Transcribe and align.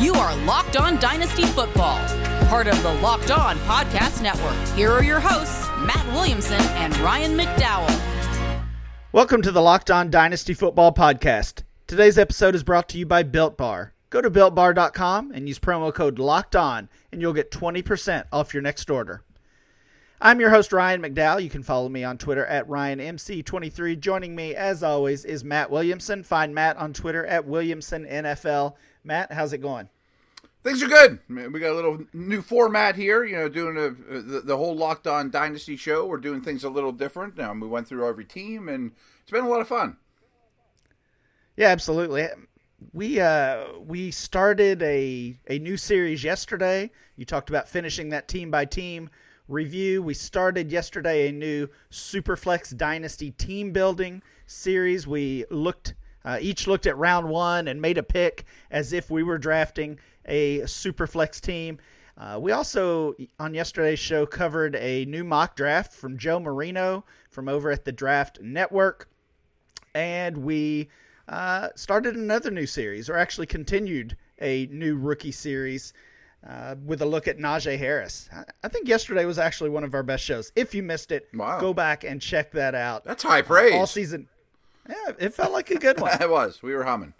You 0.00 0.14
are 0.14 0.34
Locked 0.46 0.78
On 0.78 0.98
Dynasty 0.98 1.42
Football, 1.42 1.98
part 2.46 2.66
of 2.66 2.82
the 2.82 2.94
Locked 3.02 3.30
On 3.30 3.58
Podcast 3.58 4.22
Network. 4.22 4.56
Here 4.74 4.90
are 4.90 5.04
your 5.04 5.20
hosts, 5.20 5.68
Matt 5.80 6.06
Williamson 6.14 6.58
and 6.58 6.96
Ryan 7.00 7.36
McDowell. 7.36 8.64
Welcome 9.12 9.42
to 9.42 9.52
the 9.52 9.60
Locked 9.60 9.90
On 9.90 10.10
Dynasty 10.10 10.54
Football 10.54 10.94
Podcast. 10.94 11.64
Today's 11.86 12.16
episode 12.16 12.54
is 12.54 12.62
brought 12.62 12.88
to 12.88 12.98
you 12.98 13.04
by 13.04 13.22
Built 13.22 13.58
Bar. 13.58 13.92
Go 14.08 14.22
to 14.22 14.30
builtbar.com 14.30 15.32
and 15.34 15.46
use 15.46 15.58
promo 15.58 15.92
code 15.92 16.18
Locked 16.18 16.56
On, 16.56 16.88
and 17.12 17.20
you'll 17.20 17.34
get 17.34 17.50
20% 17.50 18.24
off 18.32 18.54
your 18.54 18.62
next 18.62 18.88
order. 18.88 19.22
I'm 20.22 20.40
your 20.40 20.50
host, 20.50 20.72
Ryan 20.72 21.02
McDowell. 21.02 21.42
You 21.42 21.50
can 21.50 21.62
follow 21.62 21.90
me 21.90 22.04
on 22.04 22.16
Twitter 22.16 22.46
at 22.46 22.66
RyanMC23. 22.68 24.00
Joining 24.00 24.34
me, 24.34 24.54
as 24.54 24.82
always, 24.82 25.26
is 25.26 25.44
Matt 25.44 25.70
Williamson. 25.70 26.22
Find 26.22 26.54
Matt 26.54 26.78
on 26.78 26.94
Twitter 26.94 27.26
at 27.26 27.46
WilliamsonNFL. 27.46 28.74
Matt, 29.04 29.32
how's 29.32 29.52
it 29.52 29.58
going? 29.58 29.88
Things 30.62 30.82
are 30.82 30.88
good. 30.88 31.20
We 31.28 31.58
got 31.58 31.72
a 31.72 31.74
little 31.74 32.04
new 32.12 32.42
format 32.42 32.94
here, 32.94 33.24
you 33.24 33.34
know, 33.34 33.48
doing 33.48 33.78
a, 33.78 34.20
the, 34.20 34.40
the 34.40 34.56
whole 34.56 34.76
Locked 34.76 35.06
On 35.06 35.30
Dynasty 35.30 35.74
show. 35.74 36.04
We're 36.04 36.18
doing 36.18 36.42
things 36.42 36.64
a 36.64 36.68
little 36.68 36.92
different. 36.92 37.40
Um, 37.40 37.60
we 37.60 37.66
went 37.66 37.88
through 37.88 38.06
every 38.06 38.26
team, 38.26 38.68
and 38.68 38.92
it's 39.22 39.30
been 39.30 39.44
a 39.44 39.48
lot 39.48 39.62
of 39.62 39.68
fun. 39.68 39.96
Yeah, 41.56 41.68
absolutely. 41.68 42.28
We 42.92 43.20
uh, 43.20 43.64
we 43.78 44.10
started 44.10 44.82
a 44.82 45.38
a 45.48 45.58
new 45.58 45.76
series 45.78 46.24
yesterday. 46.24 46.90
You 47.16 47.24
talked 47.24 47.48
about 47.48 47.68
finishing 47.68 48.10
that 48.10 48.28
team 48.28 48.50
by 48.50 48.66
team 48.66 49.08
review. 49.48 50.02
We 50.02 50.14
started 50.14 50.70
yesterday 50.70 51.28
a 51.28 51.32
new 51.32 51.68
Superflex 51.90 52.76
Dynasty 52.76 53.30
team 53.30 53.72
building 53.72 54.22
series. 54.46 55.06
We 55.06 55.44
looked 55.50 55.94
uh, 56.24 56.38
each 56.40 56.66
looked 56.66 56.86
at 56.86 56.96
round 56.96 57.28
one 57.28 57.68
and 57.68 57.80
made 57.80 57.98
a 57.98 58.02
pick 58.02 58.44
as 58.70 58.92
if 58.92 59.10
we 59.10 59.22
were 59.22 59.38
drafting 59.38 59.98
a 60.26 60.60
Superflex 60.60 61.40
team. 61.40 61.78
Uh, 62.16 62.38
we 62.38 62.52
also, 62.52 63.14
on 63.38 63.54
yesterday's 63.54 63.98
show, 63.98 64.26
covered 64.26 64.76
a 64.76 65.06
new 65.06 65.24
mock 65.24 65.56
draft 65.56 65.92
from 65.92 66.18
Joe 66.18 66.38
Marino 66.38 67.04
from 67.30 67.48
over 67.48 67.70
at 67.70 67.84
the 67.84 67.92
Draft 67.92 68.40
Network. 68.42 69.08
And 69.94 70.38
we 70.38 70.90
uh, 71.28 71.68
started 71.76 72.16
another 72.16 72.50
new 72.50 72.66
series, 72.66 73.08
or 73.08 73.16
actually 73.16 73.46
continued 73.46 74.16
a 74.40 74.66
new 74.70 74.96
rookie 74.96 75.32
series 75.32 75.92
uh, 76.46 76.74
with 76.84 77.00
a 77.02 77.06
look 77.06 77.26
at 77.28 77.38
Najee 77.38 77.78
Harris. 77.78 78.28
I 78.62 78.68
think 78.68 78.88
yesterday 78.88 79.24
was 79.24 79.38
actually 79.38 79.70
one 79.70 79.84
of 79.84 79.94
our 79.94 80.02
best 80.02 80.24
shows. 80.24 80.52
If 80.56 80.74
you 80.74 80.82
missed 80.82 81.12
it, 81.12 81.28
wow. 81.34 81.60
go 81.60 81.72
back 81.72 82.04
and 82.04 82.20
check 82.20 82.52
that 82.52 82.74
out. 82.74 83.04
That's 83.04 83.22
high 83.22 83.42
praise. 83.42 83.74
All 83.74 83.86
season. 83.86 84.28
Yeah, 84.88 85.12
it 85.18 85.34
felt 85.34 85.52
like 85.52 85.70
a 85.70 85.78
good 85.78 86.00
one. 86.00 86.16
it 86.20 86.30
was. 86.30 86.62
We 86.62 86.74
were 86.74 86.84
humming. 86.84 87.14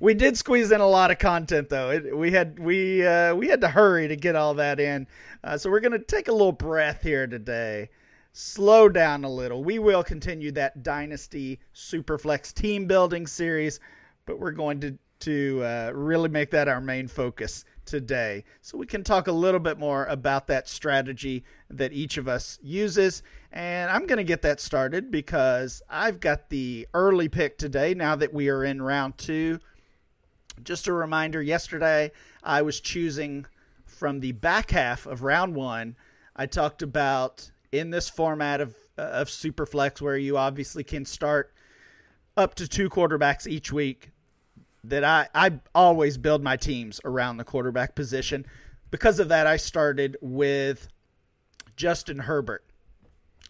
We 0.00 0.14
did 0.14 0.36
squeeze 0.36 0.70
in 0.70 0.80
a 0.80 0.86
lot 0.86 1.10
of 1.10 1.18
content 1.18 1.68
though. 1.70 1.90
It, 1.90 2.16
we 2.16 2.30
had 2.30 2.58
we 2.58 3.04
uh, 3.04 3.34
we 3.34 3.48
had 3.48 3.60
to 3.62 3.68
hurry 3.68 4.06
to 4.08 4.16
get 4.16 4.36
all 4.36 4.54
that 4.54 4.78
in. 4.78 5.08
Uh, 5.42 5.58
so 5.58 5.70
we're 5.70 5.80
gonna 5.80 5.98
take 5.98 6.28
a 6.28 6.32
little 6.32 6.52
breath 6.52 7.02
here 7.02 7.26
today. 7.26 7.90
Slow 8.32 8.88
down 8.88 9.24
a 9.24 9.30
little. 9.30 9.64
We 9.64 9.80
will 9.80 10.04
continue 10.04 10.52
that 10.52 10.84
Dynasty 10.84 11.58
Superflex 11.74 12.54
team 12.54 12.86
building 12.86 13.26
series, 13.26 13.80
but 14.26 14.38
we're 14.38 14.52
going 14.52 14.80
to 14.80 14.98
to 15.20 15.62
uh, 15.64 15.90
really 15.94 16.28
make 16.28 16.50
that 16.52 16.68
our 16.68 16.80
main 16.80 17.08
focus 17.08 17.64
today. 17.88 18.44
So 18.60 18.76
we 18.76 18.86
can 18.86 19.02
talk 19.02 19.26
a 19.26 19.32
little 19.32 19.60
bit 19.60 19.78
more 19.78 20.04
about 20.04 20.46
that 20.48 20.68
strategy 20.68 21.42
that 21.70 21.92
each 21.92 22.18
of 22.18 22.28
us 22.28 22.58
uses. 22.62 23.22
And 23.50 23.90
I'm 23.90 24.06
going 24.06 24.18
to 24.18 24.24
get 24.24 24.42
that 24.42 24.60
started 24.60 25.10
because 25.10 25.82
I've 25.88 26.20
got 26.20 26.50
the 26.50 26.86
early 26.92 27.28
pick 27.28 27.56
today 27.56 27.94
now 27.94 28.14
that 28.16 28.34
we 28.34 28.50
are 28.50 28.62
in 28.62 28.82
round 28.82 29.16
two. 29.16 29.58
Just 30.62 30.86
a 30.86 30.92
reminder 30.92 31.42
yesterday, 31.42 32.12
I 32.44 32.62
was 32.62 32.80
choosing 32.80 33.46
from 33.86 34.20
the 34.20 34.32
back 34.32 34.70
half 34.70 35.06
of 35.06 35.22
round 35.22 35.54
one. 35.54 35.96
I 36.36 36.44
talked 36.46 36.82
about 36.82 37.50
in 37.72 37.90
this 37.90 38.10
format 38.10 38.60
of, 38.60 38.74
uh, 38.98 39.02
of 39.02 39.28
Superflex, 39.28 40.00
where 40.00 40.16
you 40.16 40.36
obviously 40.36 40.84
can 40.84 41.04
start 41.04 41.54
up 42.36 42.54
to 42.56 42.68
two 42.68 42.90
quarterbacks 42.90 43.46
each 43.46 43.72
week 43.72 44.10
that 44.84 45.04
I, 45.04 45.28
I 45.34 45.60
always 45.74 46.16
build 46.16 46.42
my 46.42 46.56
teams 46.56 47.00
around 47.04 47.36
the 47.36 47.44
quarterback 47.44 47.94
position. 47.94 48.46
Because 48.90 49.18
of 49.18 49.28
that, 49.28 49.46
I 49.46 49.56
started 49.56 50.16
with 50.20 50.88
Justin 51.76 52.20
Herbert. 52.20 52.64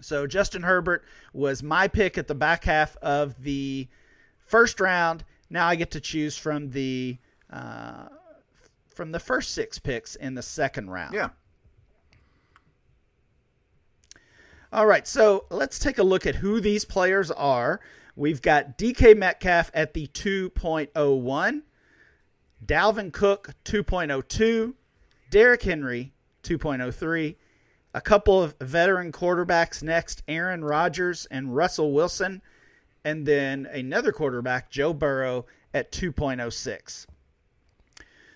So 0.00 0.26
Justin 0.26 0.62
Herbert 0.62 1.04
was 1.32 1.62
my 1.62 1.88
pick 1.88 2.18
at 2.18 2.28
the 2.28 2.34
back 2.34 2.64
half 2.64 2.96
of 2.98 3.42
the 3.42 3.88
first 4.46 4.80
round. 4.80 5.24
Now 5.50 5.66
I 5.66 5.76
get 5.76 5.90
to 5.92 6.00
choose 6.00 6.36
from 6.36 6.70
the 6.70 7.18
uh, 7.50 8.08
from 8.94 9.12
the 9.12 9.20
first 9.20 9.52
six 9.52 9.78
picks 9.78 10.16
in 10.16 10.34
the 10.34 10.42
second 10.42 10.90
round. 10.90 11.14
Yeah. 11.14 11.30
All 14.70 14.86
right, 14.86 15.06
so 15.08 15.46
let's 15.50 15.78
take 15.78 15.96
a 15.96 16.02
look 16.02 16.26
at 16.26 16.36
who 16.36 16.60
these 16.60 16.84
players 16.84 17.30
are. 17.30 17.80
We've 18.18 18.42
got 18.42 18.76
DK 18.76 19.16
Metcalf 19.16 19.70
at 19.72 19.94
the 19.94 20.08
2.01, 20.08 21.62
Dalvin 22.66 23.12
Cook 23.12 23.54
2.02, 23.64 24.74
Derrick 25.30 25.62
Henry 25.62 26.12
2.03, 26.42 27.36
a 27.94 28.00
couple 28.00 28.42
of 28.42 28.56
veteran 28.60 29.12
quarterbacks 29.12 29.84
next, 29.84 30.24
Aaron 30.26 30.64
Rodgers 30.64 31.28
and 31.30 31.54
Russell 31.54 31.92
Wilson, 31.92 32.42
and 33.04 33.24
then 33.24 33.66
another 33.66 34.10
quarterback, 34.10 34.68
Joe 34.68 34.92
Burrow, 34.92 35.46
at 35.72 35.92
2.06. 35.92 37.06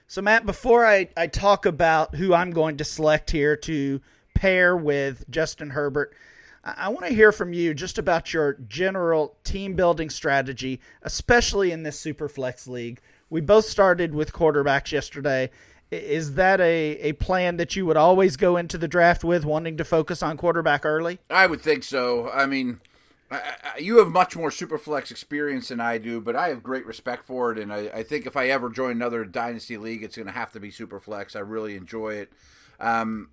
So, 0.06 0.22
Matt, 0.22 0.47
before 0.47 0.87
I, 0.87 1.09
I 1.16 1.26
talk 1.26 1.66
about 1.66 2.15
who 2.15 2.32
I'm 2.32 2.53
going 2.53 2.76
to 2.76 2.84
select 2.84 3.32
here 3.32 3.56
to 3.56 4.00
pair 4.32 4.76
with 4.76 5.28
Justin 5.28 5.71
Herbert, 5.71 6.15
I 6.65 6.89
want 6.91 7.06
to 7.06 7.12
hear 7.12 7.33
from 7.33 7.53
you 7.53 7.75
just 7.75 7.99
about 7.99 8.33
your 8.33 8.55
general 8.69 9.37
team 9.43 9.75
building 9.75 10.11
strategy, 10.11 10.81
especially 11.03 11.73
in 11.73 11.83
this 11.83 11.99
super 11.99 12.28
flex 12.28 12.69
league. 12.69 13.00
We 13.31 13.41
both 13.41 13.65
started 13.65 14.15
with 14.15 14.33
quarterbacks 14.33 14.93
yesterday. 14.93 15.51
Is 15.91 16.34
that 16.34 16.61
a, 16.61 16.99
a 17.01 17.12
plan 17.15 17.56
that 17.56 17.75
you 17.75 17.84
would 17.87 17.97
always 17.97 18.37
go 18.37 18.56
into 18.56 18.78
the 18.78 18.87
draft 18.87 19.25
with, 19.25 19.45
wanting 19.45 19.77
to 19.77 19.84
focus 19.84 20.22
on 20.22 20.37
quarterback 20.37 20.87
early? 20.87 21.19
I 21.28 21.47
would 21.47 21.61
think 21.61 21.83
so. 21.83 22.31
I 22.31 22.47
mean, 22.47 22.81
I, 23.31 23.41
I, 23.75 23.78
you 23.78 23.99
have 23.99 24.09
much 24.09 24.37
more 24.37 24.53
super 24.53 24.78
flex 24.78 25.11
experience 25.11 25.69
than 25.69 25.81
I 25.81 25.99
do, 25.99 26.21
but 26.21 26.37
I 26.37 26.49
have 26.49 26.62
great 26.62 26.87
respect 26.87 27.27
for 27.27 27.51
it. 27.51 27.59
And 27.59 27.72
I, 27.72 27.91
I 27.93 28.03
think 28.05 28.25
if 28.25 28.37
I 28.37 28.49
ever 28.49 28.71
join 28.71 28.93
another 28.93 29.25
dynasty 29.25 29.77
league, 29.77 30.05
it's 30.05 30.17
going 30.17 30.27
to 30.27 30.33
have 30.33 30.53
to 30.53 30.61
be 30.61 30.71
super 30.71 31.01
flex. 31.01 31.34
I 31.34 31.41
really 31.41 31.75
enjoy 31.75 32.15
it. 32.15 32.33
Um, 32.78 33.31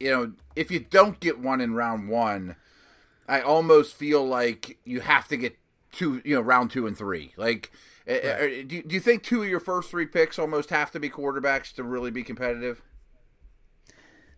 you 0.00 0.10
know, 0.10 0.32
if 0.56 0.70
you 0.70 0.80
don't 0.80 1.20
get 1.20 1.38
one 1.38 1.60
in 1.60 1.74
round 1.74 2.08
one, 2.08 2.56
I 3.30 3.42
almost 3.42 3.94
feel 3.94 4.26
like 4.26 4.78
you 4.84 5.00
have 5.00 5.28
to 5.28 5.36
get 5.36 5.56
two, 5.92 6.20
you 6.24 6.34
know, 6.34 6.40
round 6.40 6.72
two 6.72 6.88
and 6.88 6.98
three. 6.98 7.32
Like, 7.36 7.70
eh, 8.06 8.18
eh, 8.22 8.40
right. 8.40 8.68
do, 8.68 8.82
do 8.82 8.94
you 8.94 9.00
think 9.00 9.22
two 9.22 9.44
of 9.44 9.48
your 9.48 9.60
first 9.60 9.88
three 9.88 10.06
picks 10.06 10.36
almost 10.36 10.70
have 10.70 10.90
to 10.90 11.00
be 11.00 11.08
quarterbacks 11.08 11.72
to 11.74 11.84
really 11.84 12.10
be 12.10 12.24
competitive? 12.24 12.82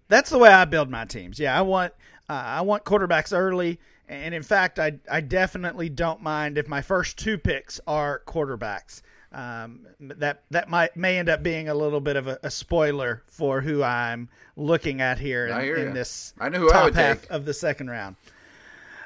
That's 0.09 0.29
the 0.29 0.37
way 0.37 0.51
I 0.51 0.67
build 0.67 0.91
my 0.91 1.07
teams. 1.07 1.39
Yeah, 1.39 1.59
I 1.59 1.63
want 1.63 1.95
uh, 2.29 2.35
I 2.35 2.61
want 2.61 2.85
quarterbacks 2.85 3.37
early, 3.37 3.81
and 4.07 4.35
in 4.35 4.43
fact, 4.43 4.79
I 4.79 4.99
I 5.11 5.23
definitely 5.23 5.89
don't 5.89 6.21
mind 6.23 6.59
if 6.59 6.69
my 6.69 6.83
first 6.83 7.19
two 7.19 7.39
picks 7.39 7.81
are 7.87 8.23
quarterbacks. 8.27 9.01
Um, 9.33 9.87
that 10.01 10.43
that 10.51 10.69
might 10.69 10.95
may 10.95 11.19
end 11.19 11.31
up 11.31 11.43
being 11.43 11.71
a 11.71 11.75
little 11.75 12.01
bit 12.03 12.17
of 12.17 12.27
a, 12.27 12.39
a 12.43 12.51
spoiler 12.51 13.23
for 13.27 13.63
who 13.63 13.83
I'm 13.83 14.29
looking 14.55 15.01
at 15.01 15.19
here 15.19 15.47
in, 15.47 15.87
in 15.89 15.95
this 15.95 16.35
I 16.39 16.51
know 16.51 16.59
who 16.59 16.69
top 16.69 16.77
I 16.77 16.85
would 16.85 16.95
half 16.95 17.23
take. 17.23 17.31
of 17.31 17.47
the 17.47 17.55
second 17.55 17.89
round. 17.89 18.17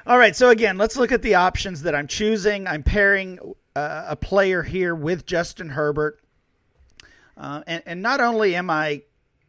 All 0.07 0.17
right, 0.17 0.33
so 0.33 0.49
again, 0.51 0.77
let's 0.77 0.95
look 0.95 1.11
at 1.11 1.21
the 1.21 1.35
options 1.35 1.81
that 1.81 1.93
I'm 1.93 2.07
choosing. 2.07 2.65
I'm 2.65 2.81
pairing 2.81 3.39
uh, 3.75 4.05
a 4.07 4.15
player 4.15 4.63
here 4.63 4.95
with 4.95 5.25
Justin 5.25 5.67
Herbert. 5.67 6.21
Uh, 7.35 7.61
and, 7.67 7.83
and 7.85 8.01
not 8.01 8.21
only 8.21 8.55
am 8.55 8.69
I 8.69 9.01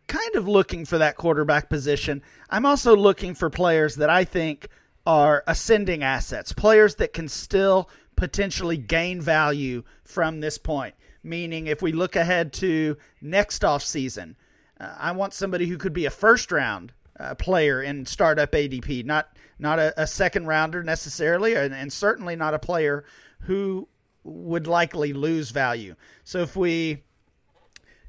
kind 0.09 0.35
of 0.35 0.49
looking 0.49 0.85
for 0.85 0.99
that 0.99 1.17
quarterback 1.17 1.69
position, 1.69 2.23
I'm 2.51 2.67
also 2.67 2.97
looking 2.97 3.37
for 3.37 3.51
players 3.51 3.95
that 3.97 4.11
I 4.11 4.25
think 4.25 4.67
are 5.07 5.45
ascending 5.47 6.03
assets, 6.03 6.53
players 6.53 6.97
that 6.97 7.13
can 7.13 7.29
still 7.29 7.89
potentially 8.17 8.77
gain 8.77 9.21
value 9.21 9.85
from 10.03 10.41
this 10.41 10.59
point. 10.59 10.97
Meaning, 11.23 11.69
if 11.69 11.83
we 11.83 11.93
look 11.93 12.17
ahead 12.17 12.53
to 12.55 12.97
next 13.21 13.65
off 13.65 13.85
season, 13.85 14.35
uh, 14.81 14.93
I 14.99 15.13
want 15.13 15.35
somebody 15.35 15.67
who 15.69 15.79
could 15.79 15.93
be 15.93 16.05
a 16.05 16.11
first 16.11 16.51
round 16.51 16.95
uh, 17.19 17.35
player 17.35 17.83
in 17.83 18.07
startup 18.07 18.53
ADP, 18.53 19.05
not 19.05 19.29
not 19.59 19.79
a, 19.79 20.03
a 20.03 20.07
second 20.07 20.47
rounder 20.47 20.83
necessarily, 20.85 21.55
and, 21.55 21.75
and, 21.75 21.93
certainly 21.93 22.37
not 22.37 22.55
a 22.55 22.61
player 22.61 23.05
who 23.41 23.89
would 24.23 24.69
likely 24.69 25.13
lose 25.13 25.51
value. 25.51 25.97
So 26.23 26.41
if 26.41 26.55
we 26.55 27.03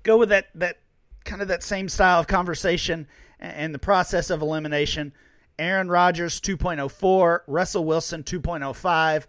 go 0.04 0.18
with 0.18 0.30
that 0.30 0.48
that 0.56 0.78
kind 1.26 1.42
of 1.42 1.48
that 1.48 1.64
same 1.64 1.90
style 1.90 2.20
of 2.20 2.28
conversation 2.28 3.08
and 3.40 3.74
the 3.74 3.80
process 3.80 4.30
of 4.30 4.42
elimination, 4.42 5.14
Aaron 5.58 5.90
Rodgers 5.90 6.40
2.04, 6.40 7.42
Russell 7.48 7.86
Wilson 7.86 8.24
2.05. 8.24 9.26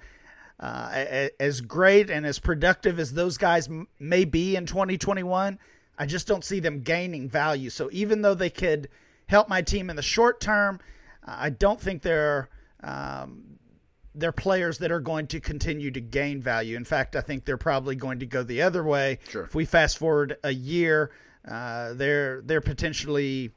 Uh, 0.59 1.29
as 1.41 1.63
great 1.63 2.11
and 2.11 2.27
as 2.27 2.39
productive 2.39 2.99
as 2.99 3.15
those 3.15 3.39
guys 3.39 3.67
m- 3.67 3.89
may 3.99 4.27
be 4.27 4.57
in 4.57 4.67
2021, 4.67 5.59
I 5.99 6.07
just 6.07 6.27
don't 6.27 6.45
see 6.45 6.61
them 6.61 6.83
gaining 6.83 7.31
value. 7.31 7.71
So 7.71 7.89
even 7.93 8.21
though 8.21 8.35
they 8.35 8.51
could 8.51 8.91
help 9.31 9.49
my 9.49 9.63
team 9.63 9.89
in 9.89 9.97
the 9.97 10.03
short 10.03 10.41
term, 10.41 10.81
I 11.25 11.51
don't 11.51 11.81
think 11.81 12.03
they're 12.03 12.49
um, 12.83 13.59
they're 14.15 14.33
players 14.33 14.79
that 14.79 14.91
are 14.91 15.01
going 15.01 15.29
to 15.29 15.41
continue 15.41 15.91
to 15.93 16.01
gain 16.01 16.43
value. 16.43 16.77
In 16.77 16.85
fact, 16.85 17.15
I 17.15 17.21
think 17.21 17.45
they're 17.45 17.57
probably 17.57 17.95
going 17.95 18.19
to 18.19 18.27
go 18.27 18.43
the 18.43 18.63
other 18.63 18.83
way. 18.83 19.21
Sure. 19.29 19.45
If 19.45 19.55
we 19.55 19.65
fast 19.65 19.99
forward 19.99 20.37
a 20.43 20.51
year, 20.51 21.13
uh, 21.49 21.95
they're 21.95 22.41
they're 22.43 22.61
potentially 22.61 23.53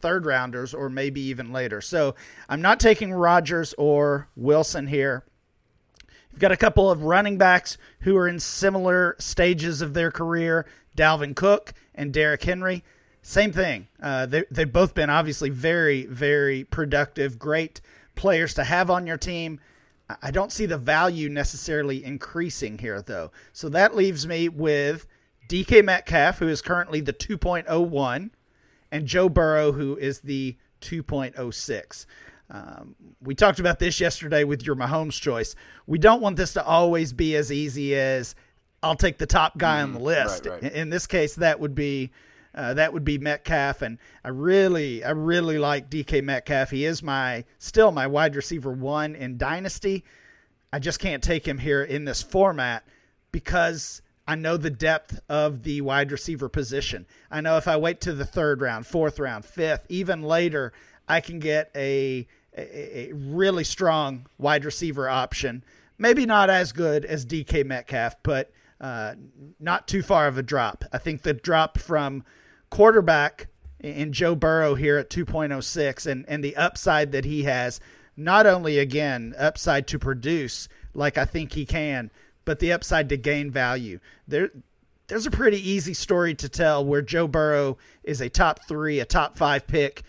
third 0.00 0.26
rounders 0.26 0.74
or 0.74 0.88
maybe 0.88 1.20
even 1.20 1.52
later. 1.52 1.80
So 1.80 2.16
I'm 2.48 2.60
not 2.60 2.80
taking 2.80 3.12
Rodgers 3.12 3.74
or 3.78 4.28
Wilson 4.34 4.88
here. 4.88 5.24
You've 6.32 6.40
got 6.40 6.52
a 6.52 6.56
couple 6.56 6.90
of 6.90 7.04
running 7.04 7.38
backs 7.38 7.78
who 8.00 8.16
are 8.16 8.26
in 8.26 8.40
similar 8.40 9.14
stages 9.18 9.82
of 9.82 9.94
their 9.94 10.10
career 10.10 10.66
Dalvin 10.96 11.36
Cook 11.36 11.74
and 11.94 12.12
Derrick 12.12 12.42
Henry. 12.42 12.82
Same 13.22 13.52
thing. 13.52 13.88
Uh, 14.02 14.26
they, 14.26 14.44
they've 14.50 14.72
both 14.72 14.94
been 14.94 15.10
obviously 15.10 15.50
very, 15.50 16.06
very 16.06 16.64
productive, 16.64 17.38
great 17.38 17.80
players 18.14 18.54
to 18.54 18.64
have 18.64 18.90
on 18.90 19.06
your 19.06 19.18
team. 19.18 19.60
I 20.22 20.30
don't 20.30 20.50
see 20.50 20.66
the 20.66 20.78
value 20.78 21.28
necessarily 21.28 22.04
increasing 22.04 22.78
here, 22.78 23.02
though. 23.02 23.30
So 23.52 23.68
that 23.68 23.94
leaves 23.94 24.26
me 24.26 24.48
with 24.48 25.06
DK 25.48 25.84
Metcalf, 25.84 26.38
who 26.38 26.48
is 26.48 26.62
currently 26.62 27.00
the 27.00 27.12
2.01, 27.12 28.30
and 28.90 29.06
Joe 29.06 29.28
Burrow, 29.28 29.72
who 29.72 29.96
is 29.96 30.20
the 30.20 30.56
2.06. 30.80 32.06
Um, 32.50 32.96
we 33.22 33.34
talked 33.34 33.60
about 33.60 33.78
this 33.78 34.00
yesterday 34.00 34.42
with 34.42 34.66
your 34.66 34.74
Mahomes 34.74 35.20
choice. 35.20 35.54
We 35.86 35.98
don't 35.98 36.20
want 36.20 36.36
this 36.36 36.52
to 36.54 36.64
always 36.64 37.12
be 37.12 37.36
as 37.36 37.52
easy 37.52 37.94
as 37.94 38.34
I'll 38.82 38.96
take 38.96 39.18
the 39.18 39.26
top 39.26 39.58
guy 39.58 39.82
on 39.82 39.92
the 39.92 40.00
list. 40.00 40.46
right, 40.46 40.62
right. 40.62 40.72
In 40.72 40.90
this 40.90 41.06
case, 41.06 41.36
that 41.36 41.60
would 41.60 41.74
be 41.74 42.10
uh, 42.54 42.74
that 42.74 42.92
would 42.92 43.04
be 43.04 43.18
Metcalf, 43.18 43.82
and 43.82 43.98
I 44.24 44.28
really, 44.28 45.04
I 45.04 45.10
really 45.10 45.58
like 45.58 45.88
DK 45.88 46.22
Metcalf. 46.22 46.70
He 46.70 46.84
is 46.84 47.02
my 47.02 47.44
still 47.58 47.92
my 47.92 48.06
wide 48.06 48.34
receiver 48.34 48.72
one 48.72 49.14
in 49.14 49.38
Dynasty. 49.38 50.04
I 50.72 50.78
just 50.78 50.98
can't 50.98 51.22
take 51.22 51.46
him 51.46 51.58
here 51.58 51.82
in 51.82 52.04
this 52.04 52.22
format 52.22 52.84
because 53.32 54.02
I 54.26 54.34
know 54.34 54.56
the 54.56 54.70
depth 54.70 55.20
of 55.28 55.62
the 55.62 55.80
wide 55.80 56.10
receiver 56.12 56.48
position. 56.48 57.06
I 57.30 57.40
know 57.40 57.56
if 57.56 57.68
I 57.68 57.76
wait 57.76 58.00
to 58.02 58.12
the 58.12 58.24
third 58.24 58.60
round, 58.60 58.86
fourth 58.86 59.18
round, 59.18 59.44
fifth, 59.44 59.86
even 59.88 60.22
later, 60.22 60.72
I 61.08 61.20
can 61.20 61.38
get 61.38 61.70
a 61.76 62.26
a, 62.56 63.10
a 63.10 63.12
really 63.12 63.64
strong 63.64 64.26
wide 64.38 64.64
receiver 64.64 65.08
option. 65.08 65.62
Maybe 65.98 66.26
not 66.26 66.50
as 66.50 66.72
good 66.72 67.04
as 67.04 67.24
DK 67.26 67.64
Metcalf, 67.64 68.16
but 68.22 68.50
uh, 68.80 69.14
not 69.58 69.86
too 69.86 70.02
far 70.02 70.26
of 70.26 70.38
a 70.38 70.42
drop. 70.42 70.84
I 70.92 70.98
think 70.98 71.22
the 71.22 71.34
drop 71.34 71.78
from 71.78 72.24
quarterback 72.70 73.48
in 73.78 74.12
Joe 74.12 74.34
Burrow 74.34 74.74
here 74.74 74.98
at 74.98 75.10
2.06 75.10 76.06
and, 76.06 76.24
and 76.28 76.44
the 76.44 76.56
upside 76.56 77.12
that 77.12 77.24
he 77.24 77.44
has, 77.44 77.80
not 78.16 78.46
only 78.46 78.78
again, 78.78 79.34
upside 79.38 79.86
to 79.88 79.98
produce 79.98 80.68
like 80.94 81.18
I 81.18 81.24
think 81.24 81.52
he 81.52 81.66
can, 81.66 82.10
but 82.44 82.58
the 82.58 82.72
upside 82.72 83.08
to 83.10 83.16
gain 83.16 83.50
value. 83.50 84.00
There, 84.26 84.50
there's 85.06 85.26
a 85.26 85.30
pretty 85.30 85.68
easy 85.68 85.94
story 85.94 86.34
to 86.36 86.48
tell 86.48 86.84
where 86.84 87.02
Joe 87.02 87.26
Burrow 87.26 87.78
is 88.04 88.20
a 88.20 88.28
top 88.28 88.66
three, 88.66 89.00
a 89.00 89.04
top 89.04 89.36
five 89.36 89.66
pick 89.66 90.02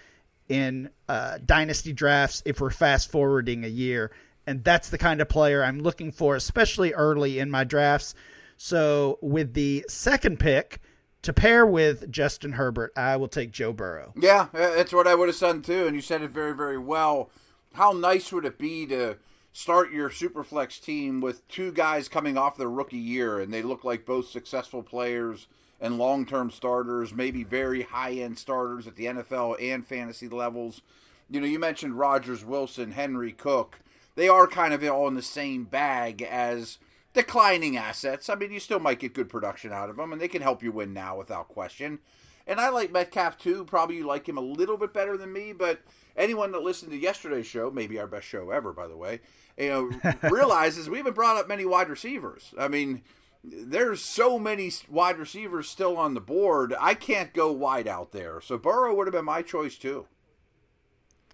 in 0.47 0.89
uh, 1.07 1.39
dynasty 1.45 1.93
drafts 1.93 2.43
if 2.45 2.59
we're 2.59 2.69
fast 2.69 3.11
forwarding 3.11 3.63
a 3.63 3.69
year. 3.69 4.11
And 4.45 4.63
that's 4.63 4.89
the 4.89 4.97
kind 4.97 5.21
of 5.21 5.29
player 5.29 5.63
I'm 5.63 5.79
looking 5.79 6.11
for, 6.11 6.35
especially 6.35 6.93
early 6.93 7.39
in 7.39 7.49
my 7.49 7.63
drafts. 7.63 8.15
So 8.63 9.17
with 9.23 9.55
the 9.55 9.83
second 9.89 10.39
pick 10.39 10.81
to 11.23 11.33
pair 11.33 11.65
with 11.65 12.11
Justin 12.11 12.51
Herbert, 12.51 12.93
I 12.95 13.17
will 13.17 13.27
take 13.27 13.49
Joe 13.49 13.73
Burrow. 13.73 14.13
Yeah, 14.15 14.49
that's 14.53 14.93
what 14.93 15.07
I 15.07 15.15
would 15.15 15.29
have 15.29 15.39
done 15.39 15.63
too, 15.63 15.87
and 15.87 15.95
you 15.95 16.01
said 16.01 16.21
it 16.21 16.29
very, 16.29 16.53
very 16.53 16.77
well. 16.77 17.31
How 17.73 17.91
nice 17.91 18.31
would 18.31 18.45
it 18.45 18.59
be 18.59 18.85
to 18.85 19.17
start 19.51 19.91
your 19.91 20.11
Superflex 20.11 20.79
team 20.79 21.21
with 21.21 21.47
two 21.47 21.71
guys 21.71 22.07
coming 22.07 22.37
off 22.37 22.55
their 22.55 22.69
rookie 22.69 22.97
year, 22.97 23.39
and 23.39 23.51
they 23.51 23.63
look 23.63 23.83
like 23.83 24.05
both 24.05 24.27
successful 24.29 24.83
players 24.83 25.47
and 25.79 25.97
long-term 25.97 26.51
starters, 26.51 27.15
maybe 27.15 27.43
very 27.43 27.81
high-end 27.81 28.37
starters 28.37 28.85
at 28.85 28.95
the 28.95 29.05
NFL 29.05 29.59
and 29.59 29.87
fantasy 29.87 30.29
levels. 30.29 30.83
You 31.31 31.41
know, 31.41 31.47
you 31.47 31.57
mentioned 31.57 31.97
Rodgers, 31.97 32.45
Wilson, 32.45 32.91
Henry, 32.91 33.31
Cook. 33.31 33.79
They 34.13 34.29
are 34.29 34.45
kind 34.45 34.71
of 34.71 34.83
all 34.83 35.07
in 35.07 35.15
the 35.15 35.23
same 35.23 35.63
bag 35.63 36.21
as 36.21 36.77
declining 37.13 37.77
assets. 37.77 38.29
I 38.29 38.35
mean, 38.35 38.51
you 38.51 38.59
still 38.59 38.79
might 38.79 38.99
get 38.99 39.13
good 39.13 39.29
production 39.29 39.71
out 39.71 39.89
of 39.89 39.97
them, 39.97 40.11
and 40.11 40.21
they 40.21 40.27
can 40.27 40.41
help 40.41 40.63
you 40.63 40.71
win 40.71 40.93
now 40.93 41.17
without 41.17 41.47
question. 41.47 41.99
And 42.47 42.59
I 42.59 42.69
like 42.69 42.91
Metcalf 42.91 43.37
too. 43.37 43.65
Probably 43.65 43.97
you 43.97 44.05
like 44.05 44.27
him 44.27 44.37
a 44.37 44.41
little 44.41 44.77
bit 44.77 44.93
better 44.93 45.17
than 45.17 45.31
me, 45.31 45.53
but 45.53 45.81
anyone 46.17 46.51
that 46.51 46.63
listened 46.63 46.91
to 46.91 46.97
yesterday's 46.97 47.45
show, 47.45 47.71
maybe 47.71 47.99
our 47.99 48.07
best 48.07 48.27
show 48.27 48.49
ever, 48.49 48.73
by 48.73 48.87
the 48.87 48.97
way, 48.97 49.19
you 49.57 49.69
know, 49.69 50.13
realizes 50.29 50.89
we 50.89 50.97
haven't 50.97 51.15
brought 51.15 51.37
up 51.37 51.47
many 51.47 51.65
wide 51.65 51.89
receivers. 51.89 52.53
I 52.57 52.67
mean, 52.67 53.03
there's 53.43 54.01
so 54.01 54.37
many 54.39 54.71
wide 54.89 55.17
receivers 55.17 55.69
still 55.69 55.97
on 55.97 56.13
the 56.13 56.21
board. 56.21 56.73
I 56.79 56.93
can't 56.93 57.33
go 57.33 57.51
wide 57.51 57.87
out 57.87 58.11
there. 58.11 58.41
So 58.41 58.57
Burrow 58.57 58.95
would 58.95 59.07
have 59.07 59.13
been 59.13 59.25
my 59.25 59.41
choice 59.41 59.77
too. 59.77 60.07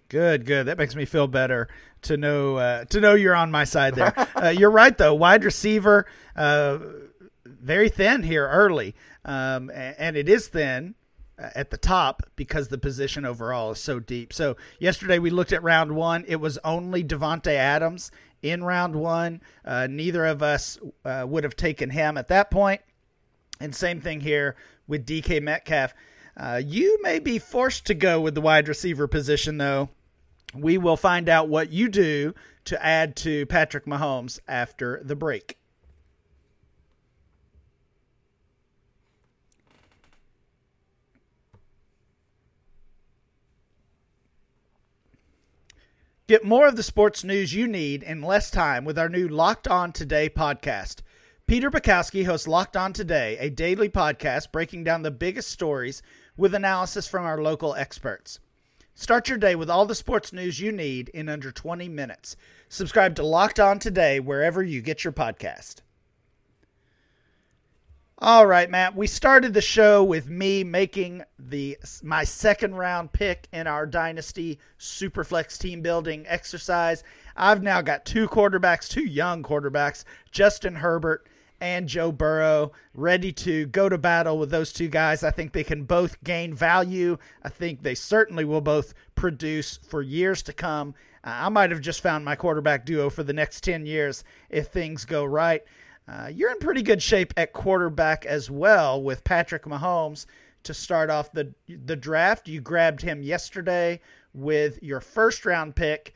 Good, 0.08 0.46
good. 0.46 0.66
That 0.66 0.78
makes 0.78 0.96
me 0.96 1.04
feel 1.04 1.26
better 1.26 1.68
to 2.02 2.16
know 2.16 2.56
uh, 2.56 2.84
to 2.86 3.00
know 3.00 3.14
you're 3.14 3.34
on 3.34 3.50
my 3.50 3.64
side 3.64 3.94
there. 3.94 4.14
uh, 4.42 4.48
you're 4.48 4.70
right 4.70 4.96
though. 4.96 5.14
Wide 5.14 5.44
receiver, 5.44 6.06
uh, 6.34 6.78
very 7.44 7.90
thin 7.90 8.22
here 8.22 8.48
early, 8.48 8.94
um, 9.26 9.70
and 9.74 10.16
it 10.16 10.26
is 10.26 10.48
thin 10.48 10.94
uh, 11.38 11.50
at 11.54 11.70
the 11.70 11.76
top 11.76 12.22
because 12.36 12.68
the 12.68 12.78
position 12.78 13.26
overall 13.26 13.72
is 13.72 13.80
so 13.80 14.00
deep. 14.00 14.32
So 14.32 14.56
yesterday 14.78 15.18
we 15.18 15.28
looked 15.28 15.52
at 15.52 15.62
round 15.62 15.94
one. 15.94 16.24
It 16.26 16.36
was 16.36 16.56
only 16.64 17.04
Davante 17.04 17.52
Adams 17.52 18.10
in 18.40 18.64
round 18.64 18.96
one. 18.96 19.42
Uh, 19.62 19.88
neither 19.90 20.24
of 20.24 20.42
us 20.42 20.78
uh, 21.04 21.26
would 21.28 21.44
have 21.44 21.56
taken 21.56 21.90
him 21.90 22.16
at 22.16 22.28
that 22.28 22.50
point. 22.50 22.80
And 23.60 23.74
same 23.74 24.00
thing 24.00 24.20
here 24.20 24.56
with 24.86 25.04
DK 25.04 25.42
Metcalf. 25.42 25.92
You 26.64 26.98
may 27.02 27.18
be 27.18 27.38
forced 27.38 27.84
to 27.86 27.94
go 27.94 28.22
with 28.22 28.34
the 28.34 28.40
wide 28.40 28.68
receiver 28.68 29.06
position, 29.06 29.58
though. 29.58 29.90
We 30.54 30.78
will 30.78 30.96
find 30.96 31.28
out 31.28 31.48
what 31.48 31.72
you 31.72 31.88
do 31.88 32.34
to 32.64 32.84
add 32.84 33.16
to 33.16 33.46
Patrick 33.46 33.84
Mahomes 33.84 34.40
after 34.48 35.00
the 35.04 35.16
break. 35.16 35.58
Get 46.28 46.44
more 46.44 46.66
of 46.66 46.76
the 46.76 46.82
sports 46.82 47.24
news 47.24 47.54
you 47.54 47.66
need 47.66 48.02
in 48.02 48.20
less 48.20 48.50
time 48.50 48.84
with 48.84 48.98
our 48.98 49.08
new 49.08 49.28
Locked 49.28 49.66
On 49.66 49.92
Today 49.92 50.28
podcast. 50.28 50.96
Peter 51.46 51.70
Bukowski 51.70 52.26
hosts 52.26 52.46
Locked 52.46 52.76
On 52.76 52.92
Today, 52.92 53.38
a 53.38 53.48
daily 53.48 53.88
podcast 53.88 54.52
breaking 54.52 54.84
down 54.84 55.00
the 55.00 55.10
biggest 55.10 55.48
stories 55.48 56.02
with 56.36 56.54
analysis 56.54 57.08
from 57.08 57.24
our 57.24 57.40
local 57.40 57.74
experts. 57.74 58.40
Start 59.00 59.28
your 59.28 59.38
day 59.38 59.54
with 59.54 59.70
all 59.70 59.86
the 59.86 59.94
sports 59.94 60.32
news 60.32 60.58
you 60.58 60.72
need 60.72 61.08
in 61.10 61.28
under 61.28 61.52
20 61.52 61.88
minutes. 61.88 62.34
Subscribe 62.68 63.14
to 63.14 63.22
Locked 63.22 63.60
On 63.60 63.78
Today 63.78 64.18
wherever 64.18 64.60
you 64.60 64.82
get 64.82 65.04
your 65.04 65.12
podcast. 65.12 65.82
All 68.18 68.44
right, 68.44 68.68
Matt. 68.68 68.96
We 68.96 69.06
started 69.06 69.54
the 69.54 69.60
show 69.60 70.02
with 70.02 70.28
me 70.28 70.64
making 70.64 71.22
the 71.38 71.78
my 72.02 72.24
second 72.24 72.74
round 72.74 73.12
pick 73.12 73.46
in 73.52 73.68
our 73.68 73.86
dynasty 73.86 74.58
superflex 74.80 75.56
team 75.58 75.80
building 75.80 76.24
exercise. 76.26 77.04
I've 77.36 77.62
now 77.62 77.82
got 77.82 78.04
two 78.04 78.26
quarterbacks, 78.26 78.88
two 78.88 79.04
young 79.04 79.44
quarterbacks, 79.44 80.02
Justin 80.32 80.74
Herbert 80.74 81.24
and 81.60 81.88
Joe 81.88 82.12
Burrow, 82.12 82.72
ready 82.94 83.32
to 83.32 83.66
go 83.66 83.88
to 83.88 83.98
battle 83.98 84.38
with 84.38 84.50
those 84.50 84.72
two 84.72 84.88
guys. 84.88 85.22
I 85.22 85.30
think 85.30 85.52
they 85.52 85.64
can 85.64 85.84
both 85.84 86.22
gain 86.22 86.54
value. 86.54 87.18
I 87.42 87.48
think 87.48 87.82
they 87.82 87.94
certainly 87.94 88.44
will 88.44 88.60
both 88.60 88.94
produce 89.14 89.78
for 89.88 90.02
years 90.02 90.42
to 90.42 90.52
come. 90.52 90.94
Uh, 91.24 91.30
I 91.42 91.48
might 91.48 91.70
have 91.70 91.80
just 91.80 92.00
found 92.00 92.24
my 92.24 92.36
quarterback 92.36 92.86
duo 92.86 93.10
for 93.10 93.22
the 93.22 93.32
next 93.32 93.62
10 93.62 93.86
years 93.86 94.24
if 94.50 94.68
things 94.68 95.04
go 95.04 95.24
right. 95.24 95.62
Uh, 96.06 96.30
you're 96.32 96.50
in 96.50 96.58
pretty 96.58 96.82
good 96.82 97.02
shape 97.02 97.34
at 97.36 97.52
quarterback 97.52 98.24
as 98.24 98.50
well 98.50 99.02
with 99.02 99.24
Patrick 99.24 99.64
Mahomes 99.64 100.24
to 100.62 100.74
start 100.74 101.10
off 101.10 101.32
the 101.32 101.54
the 101.68 101.96
draft. 101.96 102.48
You 102.48 102.60
grabbed 102.60 103.02
him 103.02 103.22
yesterday 103.22 104.00
with 104.32 104.82
your 104.82 105.00
first 105.00 105.44
round 105.44 105.76
pick. 105.76 106.14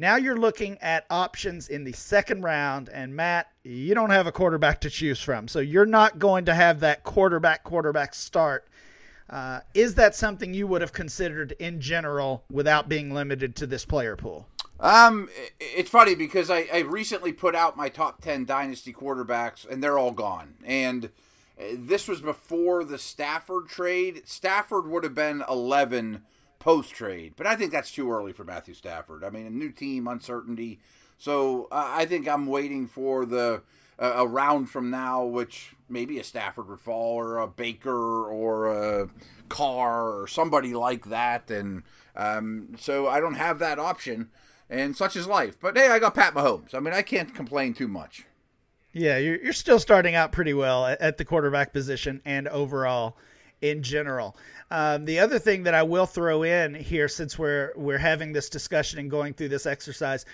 Now 0.00 0.16
you're 0.16 0.38
looking 0.38 0.78
at 0.80 1.04
options 1.10 1.68
in 1.68 1.84
the 1.84 1.92
second 1.92 2.40
round, 2.42 2.88
and 2.88 3.14
Matt, 3.14 3.48
you 3.62 3.94
don't 3.94 4.08
have 4.08 4.26
a 4.26 4.32
quarterback 4.32 4.80
to 4.80 4.88
choose 4.88 5.20
from, 5.20 5.46
so 5.46 5.58
you're 5.58 5.84
not 5.84 6.18
going 6.18 6.46
to 6.46 6.54
have 6.54 6.80
that 6.80 7.04
quarterback 7.04 7.64
quarterback 7.64 8.14
start. 8.14 8.66
Uh, 9.28 9.60
is 9.74 9.96
that 9.96 10.14
something 10.14 10.54
you 10.54 10.66
would 10.66 10.80
have 10.80 10.94
considered 10.94 11.52
in 11.58 11.82
general 11.82 12.44
without 12.50 12.88
being 12.88 13.12
limited 13.12 13.54
to 13.56 13.66
this 13.66 13.84
player 13.84 14.16
pool? 14.16 14.48
Um, 14.80 15.28
it's 15.60 15.90
funny 15.90 16.14
because 16.14 16.48
I, 16.48 16.66
I 16.72 16.78
recently 16.78 17.34
put 17.34 17.54
out 17.54 17.76
my 17.76 17.90
top 17.90 18.22
ten 18.22 18.46
dynasty 18.46 18.94
quarterbacks, 18.94 19.68
and 19.68 19.84
they're 19.84 19.98
all 19.98 20.12
gone. 20.12 20.54
And 20.64 21.10
This 21.74 22.08
was 22.08 22.22
before 22.22 22.84
the 22.84 22.96
Stafford 22.96 23.68
trade. 23.68 24.22
Stafford 24.24 24.86
would 24.86 25.04
have 25.04 25.14
been 25.14 25.44
11 25.46 26.22
post 26.60 26.90
trade, 26.90 27.32
but 27.36 27.46
I 27.48 27.56
think 27.56 27.72
that's 27.72 27.90
too 27.90 28.12
early 28.12 28.32
for 28.32 28.44
Matthew 28.44 28.74
Stafford. 28.74 29.24
I 29.24 29.30
mean, 29.30 29.46
a 29.46 29.50
new 29.50 29.72
team, 29.72 30.06
uncertainty. 30.06 30.78
So 31.18 31.66
uh, 31.72 31.90
I 31.92 32.06
think 32.06 32.28
I'm 32.28 32.46
waiting 32.46 32.86
for 32.86 33.26
the 33.26 33.62
uh, 33.98 34.12
a 34.16 34.26
round 34.26 34.70
from 34.70 34.90
now, 34.90 35.24
which 35.24 35.74
maybe 35.88 36.18
a 36.18 36.24
Stafford 36.24 36.68
would 36.68 36.80
fall, 36.80 37.16
or 37.16 37.38
a 37.38 37.48
Baker, 37.48 38.26
or 38.26 38.68
a 38.68 39.08
Carr, 39.48 40.08
or 40.20 40.26
somebody 40.28 40.72
like 40.72 41.06
that. 41.06 41.50
And 41.50 41.82
um, 42.14 42.76
so 42.78 43.08
I 43.08 43.20
don't 43.20 43.34
have 43.34 43.58
that 43.58 43.78
option, 43.78 44.30
and 44.70 44.96
such 44.96 45.16
is 45.16 45.26
life. 45.26 45.58
But 45.60 45.76
hey, 45.76 45.88
I 45.88 45.98
got 45.98 46.14
Pat 46.14 46.34
Mahomes. 46.34 46.74
I 46.74 46.80
mean, 46.80 46.94
I 46.94 47.02
can't 47.02 47.34
complain 47.34 47.74
too 47.74 47.88
much. 47.88 48.24
Yeah, 48.92 49.18
you're, 49.18 49.40
you're 49.42 49.52
still 49.52 49.78
starting 49.78 50.14
out 50.14 50.32
pretty 50.32 50.54
well 50.54 50.84
at 50.86 51.16
the 51.16 51.24
quarterback 51.24 51.72
position 51.72 52.20
and 52.24 52.48
overall 52.48 53.16
in 53.62 53.82
general. 53.82 54.36
Um, 54.70 55.04
the 55.04 55.18
other 55.18 55.38
thing 55.38 55.64
that 55.64 55.74
I 55.74 55.82
will 55.82 56.06
throw 56.06 56.42
in 56.42 56.74
here, 56.74 57.08
since 57.08 57.38
we're 57.38 57.72
we're 57.76 57.98
having 57.98 58.32
this 58.32 58.48
discussion 58.48 58.98
and 58.98 59.10
going 59.10 59.34
through 59.34 59.48
this 59.48 59.66
exercise, 59.66 60.24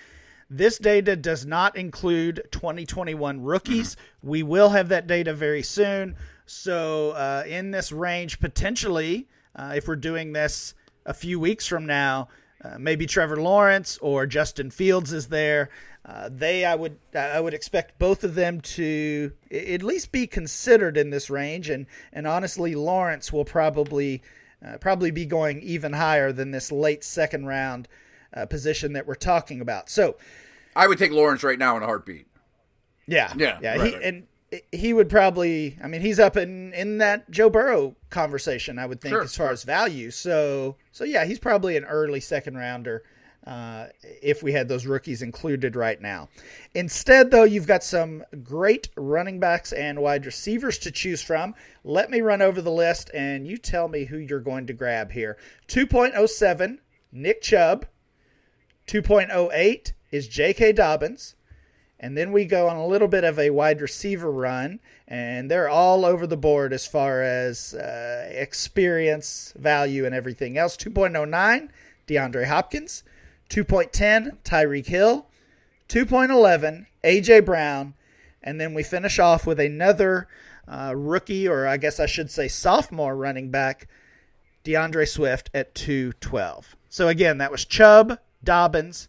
this 0.49 0.77
data 0.77 1.15
does 1.15 1.45
not 1.45 1.75
include 1.75 2.47
2021 2.51 3.41
rookies. 3.41 3.95
Mm-hmm. 3.95 4.27
We 4.29 4.43
will 4.43 4.69
have 4.69 4.89
that 4.89 5.07
data 5.07 5.33
very 5.33 5.63
soon. 5.63 6.15
So 6.45 7.11
uh, 7.11 7.43
in 7.45 7.71
this 7.71 7.91
range, 7.91 8.39
potentially, 8.39 9.27
uh, 9.55 9.73
if 9.75 9.87
we're 9.87 9.97
doing 9.97 10.31
this 10.31 10.73
a 11.05 11.13
few 11.13 11.39
weeks 11.39 11.65
from 11.65 11.85
now, 11.85 12.29
uh, 12.63 12.77
maybe 12.79 13.05
Trevor 13.05 13.37
Lawrence 13.37 13.97
or 14.01 14.25
Justin 14.25 14.71
Fields 14.71 15.13
is 15.13 15.27
there. 15.27 15.69
Uh, 16.05 16.29
they, 16.31 16.63
I 16.63 16.73
would, 16.73 16.97
I 17.13 17.39
would 17.39 17.53
expect 17.53 17.99
both 17.99 18.23
of 18.23 18.33
them 18.35 18.61
to 18.61 19.31
at 19.51 19.83
least 19.83 20.11
be 20.11 20.25
considered 20.25 20.95
in 20.95 21.09
this 21.09 21.29
range, 21.29 21.69
and 21.69 21.85
and 22.13 22.25
honestly, 22.25 22.75
Lawrence 22.75 23.33
will 23.33 23.43
probably, 23.43 24.21
uh, 24.65 24.77
probably 24.77 25.11
be 25.11 25.25
going 25.25 25.61
even 25.61 25.93
higher 25.93 26.31
than 26.31 26.51
this 26.51 26.71
late 26.71 27.03
second 27.03 27.45
round 27.45 27.89
uh, 28.33 28.45
position 28.45 28.93
that 28.93 29.05
we're 29.05 29.15
talking 29.15 29.59
about. 29.59 29.89
So, 29.89 30.15
I 30.77 30.87
would 30.87 30.97
take 30.97 31.11
Lawrence 31.11 31.43
right 31.43 31.59
now 31.59 31.75
in 31.75 31.83
a 31.83 31.85
heartbeat. 31.85 32.27
Yeah, 33.05 33.33
yeah, 33.35 33.59
yeah. 33.61 33.75
Right, 33.75 33.87
he, 33.87 33.93
right. 33.95 34.03
And 34.03 34.27
he 34.71 34.93
would 34.93 35.09
probably. 35.09 35.77
I 35.83 35.87
mean, 35.87 36.01
he's 36.01 36.19
up 36.19 36.37
in 36.37 36.73
in 36.73 36.99
that 36.99 37.29
Joe 37.29 37.49
Burrow 37.49 37.95
conversation. 38.09 38.79
I 38.79 38.85
would 38.85 39.01
think 39.01 39.13
Sure, 39.13 39.23
as 39.23 39.35
far 39.35 39.47
sure. 39.47 39.53
as 39.53 39.63
value. 39.63 40.11
So 40.11 40.75
so 40.91 41.03
yeah, 41.03 41.25
he's 41.25 41.39
probably 41.39 41.77
an 41.77 41.85
early 41.85 42.19
second 42.19 42.57
rounder. 42.57 43.03
Uh, 43.45 43.87
if 44.21 44.43
we 44.43 44.51
had 44.51 44.67
those 44.67 44.85
rookies 44.85 45.21
included 45.21 45.73
right 45.77 46.01
now. 46.01 46.27
Instead, 46.73 47.31
though, 47.31 47.45
you've 47.45 47.65
got 47.65 47.81
some 47.81 48.21
great 48.43 48.89
running 48.97 49.39
backs 49.39 49.71
and 49.71 50.01
wide 50.01 50.25
receivers 50.25 50.77
to 50.77 50.91
choose 50.91 51.21
from. 51.21 51.55
Let 51.85 52.09
me 52.09 52.19
run 52.19 52.41
over 52.41 52.61
the 52.61 52.73
list 52.73 53.09
and 53.13 53.47
you 53.47 53.55
tell 53.55 53.87
me 53.87 54.03
who 54.03 54.17
you're 54.17 54.41
going 54.41 54.67
to 54.67 54.73
grab 54.73 55.13
here. 55.13 55.37
2.07, 55.69 56.79
Nick 57.13 57.41
Chubb. 57.41 57.85
2.08 58.85 59.93
is 60.11 60.27
J.K. 60.27 60.73
Dobbins. 60.73 61.35
And 61.99 62.15
then 62.15 62.31
we 62.31 62.45
go 62.45 62.67
on 62.67 62.75
a 62.75 62.85
little 62.85 63.07
bit 63.07 63.23
of 63.23 63.39
a 63.39 63.49
wide 63.49 63.81
receiver 63.81 64.31
run, 64.31 64.79
and 65.07 65.49
they're 65.49 65.69
all 65.69 66.05
over 66.05 66.27
the 66.27 66.37
board 66.37 66.71
as 66.71 66.85
far 66.85 67.23
as 67.23 67.73
uh, 67.73 68.27
experience, 68.29 69.53
value, 69.57 70.05
and 70.05 70.13
everything 70.13 70.57
else. 70.57 70.77
2.09, 70.77 71.69
DeAndre 72.07 72.45
Hopkins. 72.45 73.03
2.10, 73.49 74.37
Tyreek 74.43 74.85
Hill. 74.85 75.25
2.11, 75.89 76.85
A.J. 77.03 77.39
Brown. 77.39 77.95
And 78.43 78.61
then 78.61 78.73
we 78.73 78.83
finish 78.83 79.17
off 79.17 79.47
with 79.47 79.59
another 79.59 80.27
uh, 80.67 80.93
rookie, 80.95 81.47
or 81.47 81.65
I 81.65 81.77
guess 81.77 81.99
I 81.99 82.05
should 82.05 82.29
say 82.29 82.47
sophomore 82.47 83.15
running 83.15 83.49
back, 83.49 83.87
D'Andre 84.63 85.05
Swift 85.05 85.49
at 85.53 85.73
212. 85.73 86.75
So 86.89 87.07
again, 87.07 87.37
that 87.39 87.51
was 87.51 87.65
Chubb, 87.65 88.19
Dobbins, 88.43 89.07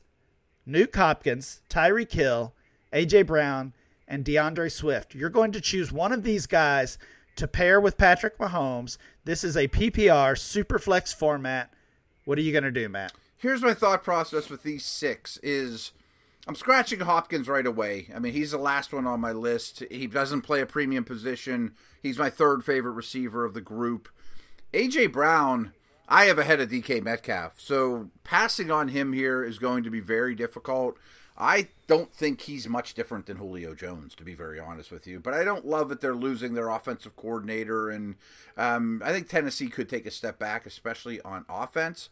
Nuke 0.66 0.95
Hopkins, 0.95 1.62
Tyreek 1.68 2.12
Hill, 2.12 2.54
AJ 2.92 3.26
Brown, 3.26 3.73
and 4.07 4.25
D'Andre 4.25 4.68
Swift. 4.68 5.14
You're 5.14 5.28
going 5.28 5.52
to 5.52 5.61
choose 5.61 5.92
one 5.92 6.12
of 6.12 6.23
these 6.23 6.47
guys 6.47 6.99
to 7.37 7.47
pair 7.47 7.80
with 7.80 7.99
Patrick 7.99 8.38
Mahomes. 8.38 8.99
This 9.25 9.45
is 9.45 9.57
a 9.57 9.68
PPR 9.68 10.35
superflex 10.35 11.14
format. 11.14 11.73
What 12.25 12.38
are 12.38 12.42
you 12.42 12.52
going 12.52 12.64
to 12.64 12.71
do, 12.71 12.88
Matt? 12.88 13.12
Here's 13.37 13.62
my 13.62 13.75
thought 13.75 14.02
process 14.02 14.50
with 14.50 14.62
these 14.64 14.85
six 14.85 15.38
is 15.42 15.92
I'm 16.49 16.57
scratching 16.57 17.00
Hopkins 17.00 17.47
right 17.47 17.66
away. 17.66 18.09
I 18.14 18.18
mean, 18.18 18.33
he's 18.33 18.50
the 18.50 18.59
last 18.59 18.92
one 18.92 19.07
on 19.07 19.21
my 19.21 19.33
list. 19.33 19.85
He 19.90 20.07
doesn't 20.07 20.42
play 20.42 20.61
a 20.61 20.66
premium 20.66 21.04
position. 21.04 21.75
He's 22.02 22.18
my 22.18 22.30
third 22.30 22.64
favorite 22.64 22.92
receiver 22.92 23.45
of 23.45 23.54
the 23.54 23.61
group. 23.61 24.09
AJ 24.73 25.12
Brown, 25.12 25.73
I 26.09 26.25
have 26.25 26.38
ahead 26.38 26.61
of 26.61 26.71
DK 26.71 27.02
Metcalf. 27.02 27.61
So 27.61 28.11
passing 28.25 28.71
on 28.71 28.88
him 28.88 29.12
here 29.12 29.45
is 29.45 29.59
going 29.59 29.85
to 29.85 29.90
be 29.90 30.00
very 30.00 30.35
difficult. 30.35 30.97
I 31.40 31.68
don't 31.87 32.12
think 32.12 32.42
he's 32.42 32.68
much 32.68 32.95
different 32.95 33.26
than 33.26 33.37
Julio 33.37 33.73
Jones, 33.73 34.16
to 34.16 34.25
be 34.25 34.35
very 34.35 34.59
honest 34.59 34.90
with 34.90 35.07
you. 35.07 35.21
But 35.21 35.35
I 35.35 35.45
don't 35.45 35.64
love 35.64 35.88
that 35.88 36.00
they're 36.00 36.14
losing 36.14 36.54
their 36.54 36.68
offensive 36.68 37.14
coordinator, 37.14 37.90
and 37.90 38.16
um, 38.57 39.00
I 39.04 39.12
think 39.12 39.28
Tennessee 39.28 39.68
could 39.68 39.88
take 39.88 40.04
a 40.04 40.11
step 40.11 40.40
back, 40.40 40.66
especially 40.66 41.21
on 41.21 41.45
offense. 41.49 42.09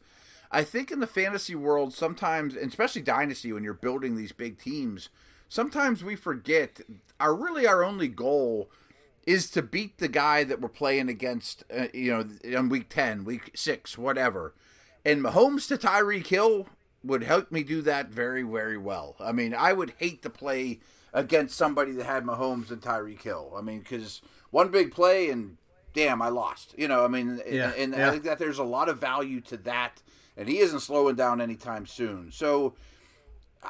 I 0.52 0.62
think 0.62 0.92
in 0.92 1.00
the 1.00 1.08
fantasy 1.08 1.56
world, 1.56 1.92
sometimes, 1.92 2.54
especially 2.54 3.02
dynasty, 3.02 3.52
when 3.52 3.64
you're 3.64 3.74
building 3.74 4.14
these 4.14 4.30
big 4.30 4.60
teams, 4.60 5.08
sometimes 5.48 6.04
we 6.04 6.14
forget 6.14 6.80
our 7.18 7.34
really 7.34 7.66
our 7.66 7.82
only 7.82 8.08
goal 8.08 8.70
is 9.26 9.50
to 9.50 9.60
beat 9.60 9.98
the 9.98 10.06
guy 10.06 10.44
that 10.44 10.60
we're 10.60 10.68
playing 10.68 11.08
against, 11.08 11.64
uh, 11.76 11.88
you 11.92 12.12
know, 12.12 12.24
in 12.44 12.68
week 12.68 12.88
10, 12.88 13.24
week 13.24 13.50
6, 13.56 13.98
whatever. 13.98 14.54
And 15.04 15.20
Mahomes 15.20 15.66
to 15.66 15.76
Tyreek 15.76 16.28
Hill 16.28 16.68
would 17.06 17.22
help 17.22 17.50
me 17.50 17.62
do 17.62 17.82
that 17.82 18.08
very, 18.08 18.42
very 18.42 18.76
well. 18.76 19.16
I 19.20 19.32
mean, 19.32 19.54
I 19.54 19.72
would 19.72 19.94
hate 19.98 20.22
to 20.22 20.30
play 20.30 20.80
against 21.12 21.56
somebody 21.56 21.92
that 21.92 22.06
had 22.06 22.24
Mahomes 22.24 22.70
and 22.70 22.80
Tyreek 22.80 23.22
Hill. 23.22 23.54
I 23.56 23.62
mean, 23.62 23.80
because 23.80 24.20
one 24.50 24.70
big 24.70 24.92
play 24.92 25.30
and 25.30 25.56
damn, 25.94 26.20
I 26.20 26.28
lost. 26.28 26.74
You 26.76 26.88
know, 26.88 27.04
I 27.04 27.08
mean, 27.08 27.40
Yeah, 27.48 27.72
and 27.76 27.94
yeah. 27.94 28.08
I 28.08 28.10
think 28.10 28.24
that 28.24 28.38
there's 28.38 28.58
a 28.58 28.64
lot 28.64 28.88
of 28.88 28.98
value 28.98 29.40
to 29.42 29.56
that, 29.58 30.02
and 30.36 30.48
he 30.48 30.58
isn't 30.58 30.80
slowing 30.80 31.16
down 31.16 31.40
anytime 31.40 31.86
soon. 31.86 32.30
So 32.30 32.74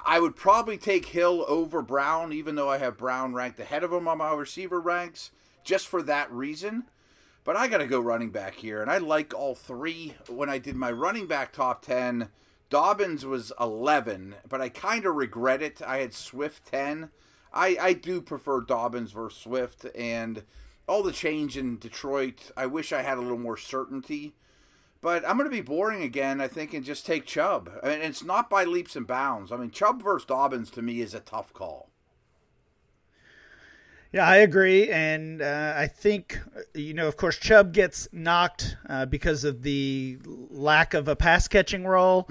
I 0.05 0.19
would 0.19 0.37
probably 0.37 0.76
take 0.76 1.07
Hill 1.07 1.45
over 1.49 1.81
Brown, 1.83 2.33
even 2.33 2.57
though 2.57 2.69
I 2.69 2.78
have 2.78 2.99
Brown 2.99 3.33
ranked 3.33 3.61
ahead 3.61 3.85
of 3.85 3.93
him 3.93 4.09
on 4.09 4.19
my 4.19 4.33
receiver 4.35 4.81
ranks, 4.81 5.31
just 5.64 5.87
for 5.87 6.02
that 6.02 6.31
reason. 6.31 6.85
But 7.45 7.57
I 7.57 7.69
got 7.69 7.78
to 7.78 7.87
go 7.87 8.00
running 8.00 8.31
back 8.31 8.57
here, 8.57 8.83
and 8.83 8.90
I 8.90 8.99
like 8.99 9.33
all 9.33 9.55
three. 9.55 10.14
When 10.28 10.50
I 10.50 10.59
did 10.59 10.75
my 10.75 10.90
running 10.90 11.28
back 11.28 11.52
top 11.52 11.81
10, 11.83 12.28
Dobbins 12.68 13.25
was 13.25 13.52
11, 13.61 14.37
but 14.49 14.61
I 14.61 14.68
kind 14.68 15.06
of 15.06 15.14
regret 15.14 15.62
it. 15.62 15.80
I 15.87 15.99
had 15.99 16.12
Swift 16.12 16.66
10. 16.66 17.11
I, 17.52 17.76
I 17.80 17.92
do 17.92 18.20
prefer 18.20 18.61
Dobbins 18.61 19.12
versus 19.12 19.40
Swift, 19.40 19.87
and 19.94 20.42
all 20.88 21.02
the 21.02 21.12
change 21.12 21.56
in 21.56 21.78
Detroit, 21.78 22.50
I 22.56 22.66
wish 22.66 22.92
I 22.92 23.02
had 23.02 23.18
a 23.18 23.20
little 23.20 23.38
more 23.38 23.56
certainty. 23.56 24.35
But 25.00 25.26
I'm 25.28 25.37
going 25.37 25.49
to 25.49 25.54
be 25.54 25.61
boring 25.61 26.02
again, 26.02 26.40
I 26.40 26.49
think, 26.49 26.75
and 26.75 26.85
just 26.85 27.06
take 27.06 27.26
Chubb. 27.26 27.70
I 27.82 27.88
mean, 27.90 28.00
it's 28.00 28.25
not 28.25 28.50
by 28.50 28.64
leaps 28.64 28.96
and 28.96 29.06
bounds. 29.06 29.52
I 29.52 29.56
mean, 29.56 29.70
Chubb 29.70 30.02
versus 30.02 30.26
Dobbins 30.26 30.70
to 30.73 30.82
me 30.82 31.00
is 31.00 31.14
a 31.14 31.20
tough 31.20 31.52
call. 31.52 31.90
Yeah, 34.12 34.26
I 34.26 34.36
agree, 34.36 34.88
and 34.90 35.42
uh, 35.42 35.75
I 35.76 35.86
think 35.88 36.40
you 36.75 36.94
know, 36.94 37.08
of 37.08 37.16
course, 37.16 37.36
Chubb 37.36 37.72
gets 37.72 38.08
knocked 38.12 38.76
uh, 38.88 39.06
because 39.06 39.44
of 39.44 39.62
the 39.62 40.18
lack 40.50 40.94
of 40.94 41.08
a 41.08 41.16
pass 41.16 41.48
catching 41.48 41.84
role. 41.84 42.26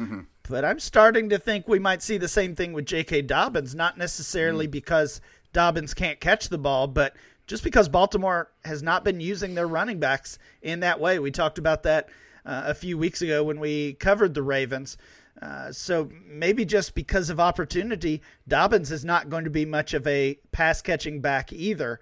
But 0.48 0.64
I'm 0.64 0.80
starting 0.80 1.30
to 1.30 1.40
think 1.40 1.68
we 1.68 1.80
might 1.80 2.02
see 2.04 2.18
the 2.18 2.28
same 2.28 2.56
thing 2.56 2.74
with 2.74 2.86
J.K. 2.86 3.24
Dobbins, 3.24 3.74
not 3.76 3.98
necessarily 3.98 4.68
because 4.68 5.20
Dobbins 5.54 5.94
can't 5.94 6.20
catch 6.20 6.50
the 6.50 6.58
ball, 6.58 6.88
but 6.88 7.16
just 7.48 7.64
because 7.64 7.90
Baltimore 7.90 8.52
has 8.64 8.84
not 8.84 9.04
been 9.04 9.20
using 9.20 9.56
their 9.56 9.68
running 9.68 10.00
backs 10.00 10.38
in 10.62 10.82
that 10.82 11.00
way. 11.00 11.20
We 11.20 11.32
talked 11.32 11.58
about 11.58 11.84
that 11.84 12.10
uh, 12.46 12.64
a 12.68 12.74
few 12.74 12.98
weeks 12.98 13.22
ago 13.22 13.44
when 13.44 13.60
we 13.60 13.94
covered 13.94 14.34
the 14.34 14.44
Ravens. 14.44 14.98
Uh, 15.42 15.72
so 15.72 16.10
maybe 16.26 16.64
just 16.64 16.96
because 16.96 17.30
of 17.30 17.40
opportunity, 17.40 18.22
Dobbins 18.48 18.92
is 18.92 19.04
not 19.04 19.30
going 19.30 19.44
to 19.44 19.50
be 19.50 19.66
much 19.66 19.94
of 19.94 20.08
a 20.08 20.40
pass 20.52 20.82
catching 20.82 21.20
back 21.22 21.52
either. 21.52 22.00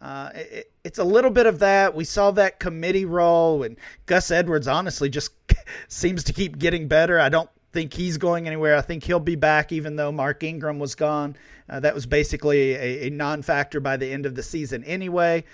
Uh, 0.00 0.30
it, 0.34 0.72
it's 0.82 0.98
a 0.98 1.04
little 1.04 1.30
bit 1.30 1.46
of 1.46 1.60
that. 1.60 1.94
We 1.94 2.04
saw 2.04 2.32
that 2.32 2.58
committee 2.58 3.04
role, 3.04 3.62
and 3.62 3.76
Gus 4.06 4.30
Edwards 4.32 4.66
honestly 4.66 5.08
just 5.08 5.32
seems 5.88 6.24
to 6.24 6.32
keep 6.32 6.58
getting 6.58 6.88
better. 6.88 7.20
I 7.20 7.28
don't 7.28 7.50
think 7.72 7.94
he's 7.94 8.18
going 8.18 8.46
anywhere. 8.48 8.76
I 8.76 8.80
think 8.80 9.04
he'll 9.04 9.20
be 9.20 9.36
back, 9.36 9.70
even 9.70 9.94
though 9.96 10.10
Mark 10.10 10.42
Ingram 10.42 10.80
was 10.80 10.96
gone. 10.96 11.36
Uh, 11.68 11.78
that 11.80 11.94
was 11.94 12.04
basically 12.04 12.74
a, 12.74 13.06
a 13.06 13.10
non 13.10 13.42
factor 13.42 13.78
by 13.78 13.96
the 13.96 14.12
end 14.12 14.26
of 14.26 14.34
the 14.34 14.42
season 14.42 14.82
anyway. 14.84 15.44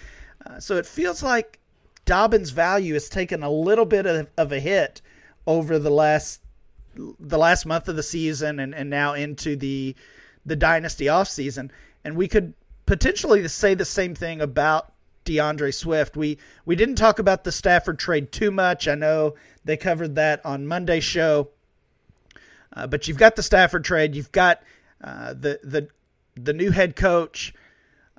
Uh, 0.47 0.59
so 0.59 0.77
it 0.77 0.87
feels 0.87 1.23
like 1.23 1.59
Dobbins' 2.07 2.51
value 2.51 2.95
has 2.95 3.11
taken 3.11 3.43
a 3.43 3.51
little 3.51 3.85
bit 3.85 4.07
of, 4.07 4.29
of 4.39 4.51
a 4.51 4.61
hit 4.61 5.03
over 5.47 5.79
the 5.79 5.91
last 5.91 6.41
the 7.19 7.39
last 7.39 7.67
month 7.67 7.89
of 7.89 7.97
the 7.97 8.03
season 8.03 8.59
and, 8.59 8.75
and 8.75 8.91
now 8.91 9.15
into 9.15 9.57
the 9.57 9.95
the 10.45 10.57
dynasty 10.57 11.07
offseason. 11.07 11.71
And 12.05 12.17
we 12.17 12.29
could 12.29 12.55
potentially 12.87 13.47
say 13.49 13.75
the 13.75 13.85
same 13.85 14.15
thing 14.15 14.41
about 14.41 14.93
D'Andre 15.25 15.71
Swift. 15.71 16.17
We 16.17 16.39
we 16.65 16.75
didn't 16.75 16.97
talk 16.97 17.19
about 17.19 17.45
the 17.45 17.53
Stafford 17.53 17.99
trade 17.99 18.33
too 18.33 18.51
much. 18.51 18.89
I 18.89 18.95
know 18.95 19.35
they 19.65 19.77
covered 19.77 20.15
that 20.15 20.45
on 20.45 20.67
Monday's 20.67 21.05
show, 21.05 21.49
uh, 22.73 22.87
but 22.87 23.07
you've 23.07 23.19
got 23.19 23.37
the 23.37 23.43
Stafford 23.43 23.85
trade. 23.85 24.15
You've 24.15 24.33
got 24.33 24.63
uh, 25.03 25.35
the 25.35 25.61
the 25.63 25.89
the 26.35 26.53
new 26.53 26.71
head 26.71 26.97
coach. 26.97 27.55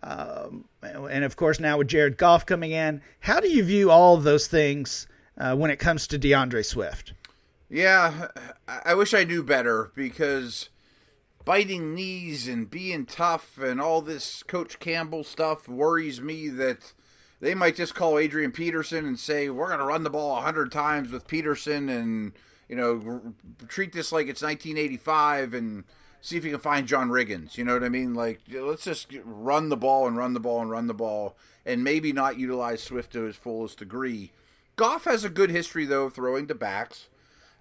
Um, 0.02 0.66
and 0.82 1.26
of 1.26 1.36
course, 1.36 1.60
now 1.60 1.78
with 1.78 1.90
Jared 1.90 2.18
Goff 2.18 2.46
coming 2.46 2.72
in, 2.72 3.02
how 3.20 3.42
do 3.42 3.50
you 3.50 3.64
view 3.64 3.92
all 3.92 4.16
of 4.16 4.24
those 4.24 4.48
things 4.48 5.08
uh, 5.38 5.56
when 5.56 5.72
it 5.72 5.78
comes 5.78 6.08
to 6.08 6.18
D'Andre 6.18 6.62
Swift? 6.64 7.14
Yeah, 7.70 8.30
I 8.68 8.96
wish 8.96 9.14
I 9.14 9.24
knew 9.24 9.44
better 9.44 9.92
because 9.96 10.70
biting 11.46 11.94
knees 11.94 12.48
and 12.48 12.70
being 12.70 13.06
tough 13.06 13.60
and 13.60 13.80
all 13.80 14.02
this 14.02 14.42
Coach 14.44 14.80
Campbell 14.80 15.24
stuff 15.24 15.68
worries 15.68 16.20
me 16.20 16.50
that 16.50 16.94
they 17.40 17.54
might 17.54 17.76
just 17.76 17.94
call 17.94 18.18
Adrian 18.18 18.52
Peterson 18.52 19.06
and 19.06 19.20
say 19.20 19.50
we're 19.50 19.68
going 19.68 19.80
to 19.80 19.86
run 19.86 20.04
the 20.04 20.10
ball 20.10 20.38
a 20.38 20.42
hundred 20.42 20.72
times 20.72 21.12
with 21.12 21.28
Peterson 21.28 21.90
and 21.90 22.34
you 22.68 22.76
know 22.76 23.34
treat 23.68 23.94
this 23.94 24.12
like 24.12 24.28
it's 24.28 24.42
1985 24.42 25.54
and 25.54 25.84
see 26.22 26.38
if 26.38 26.44
you 26.44 26.52
can 26.52 26.60
find 26.60 26.88
John 26.88 27.10
Riggins. 27.10 27.58
You 27.58 27.64
know 27.64 27.74
what 27.74 27.84
I 27.84 27.90
mean? 27.90 28.14
Like, 28.14 28.42
let's 28.52 28.84
just 28.84 29.08
run 29.24 29.70
the 29.70 29.78
ball 29.78 30.08
and 30.08 30.18
run 30.18 30.34
the 30.34 30.40
ball 30.40 30.62
and 30.62 30.70
run 30.70 30.88
the 30.88 30.94
ball, 30.94 31.38
and 31.66 31.84
maybe 31.84 32.12
not 32.12 32.38
utilize 32.38 32.84
Swift 32.84 33.14
to 33.14 33.24
his 33.24 33.36
fullest 33.36 33.80
degree. 33.80 34.32
Goff 34.76 35.06
has 35.06 35.24
a 35.24 35.30
good 35.30 35.50
history 35.50 35.86
though 35.86 36.06
of 36.06 36.14
throwing 36.14 36.48
to 36.48 36.56
backs. 36.56 37.09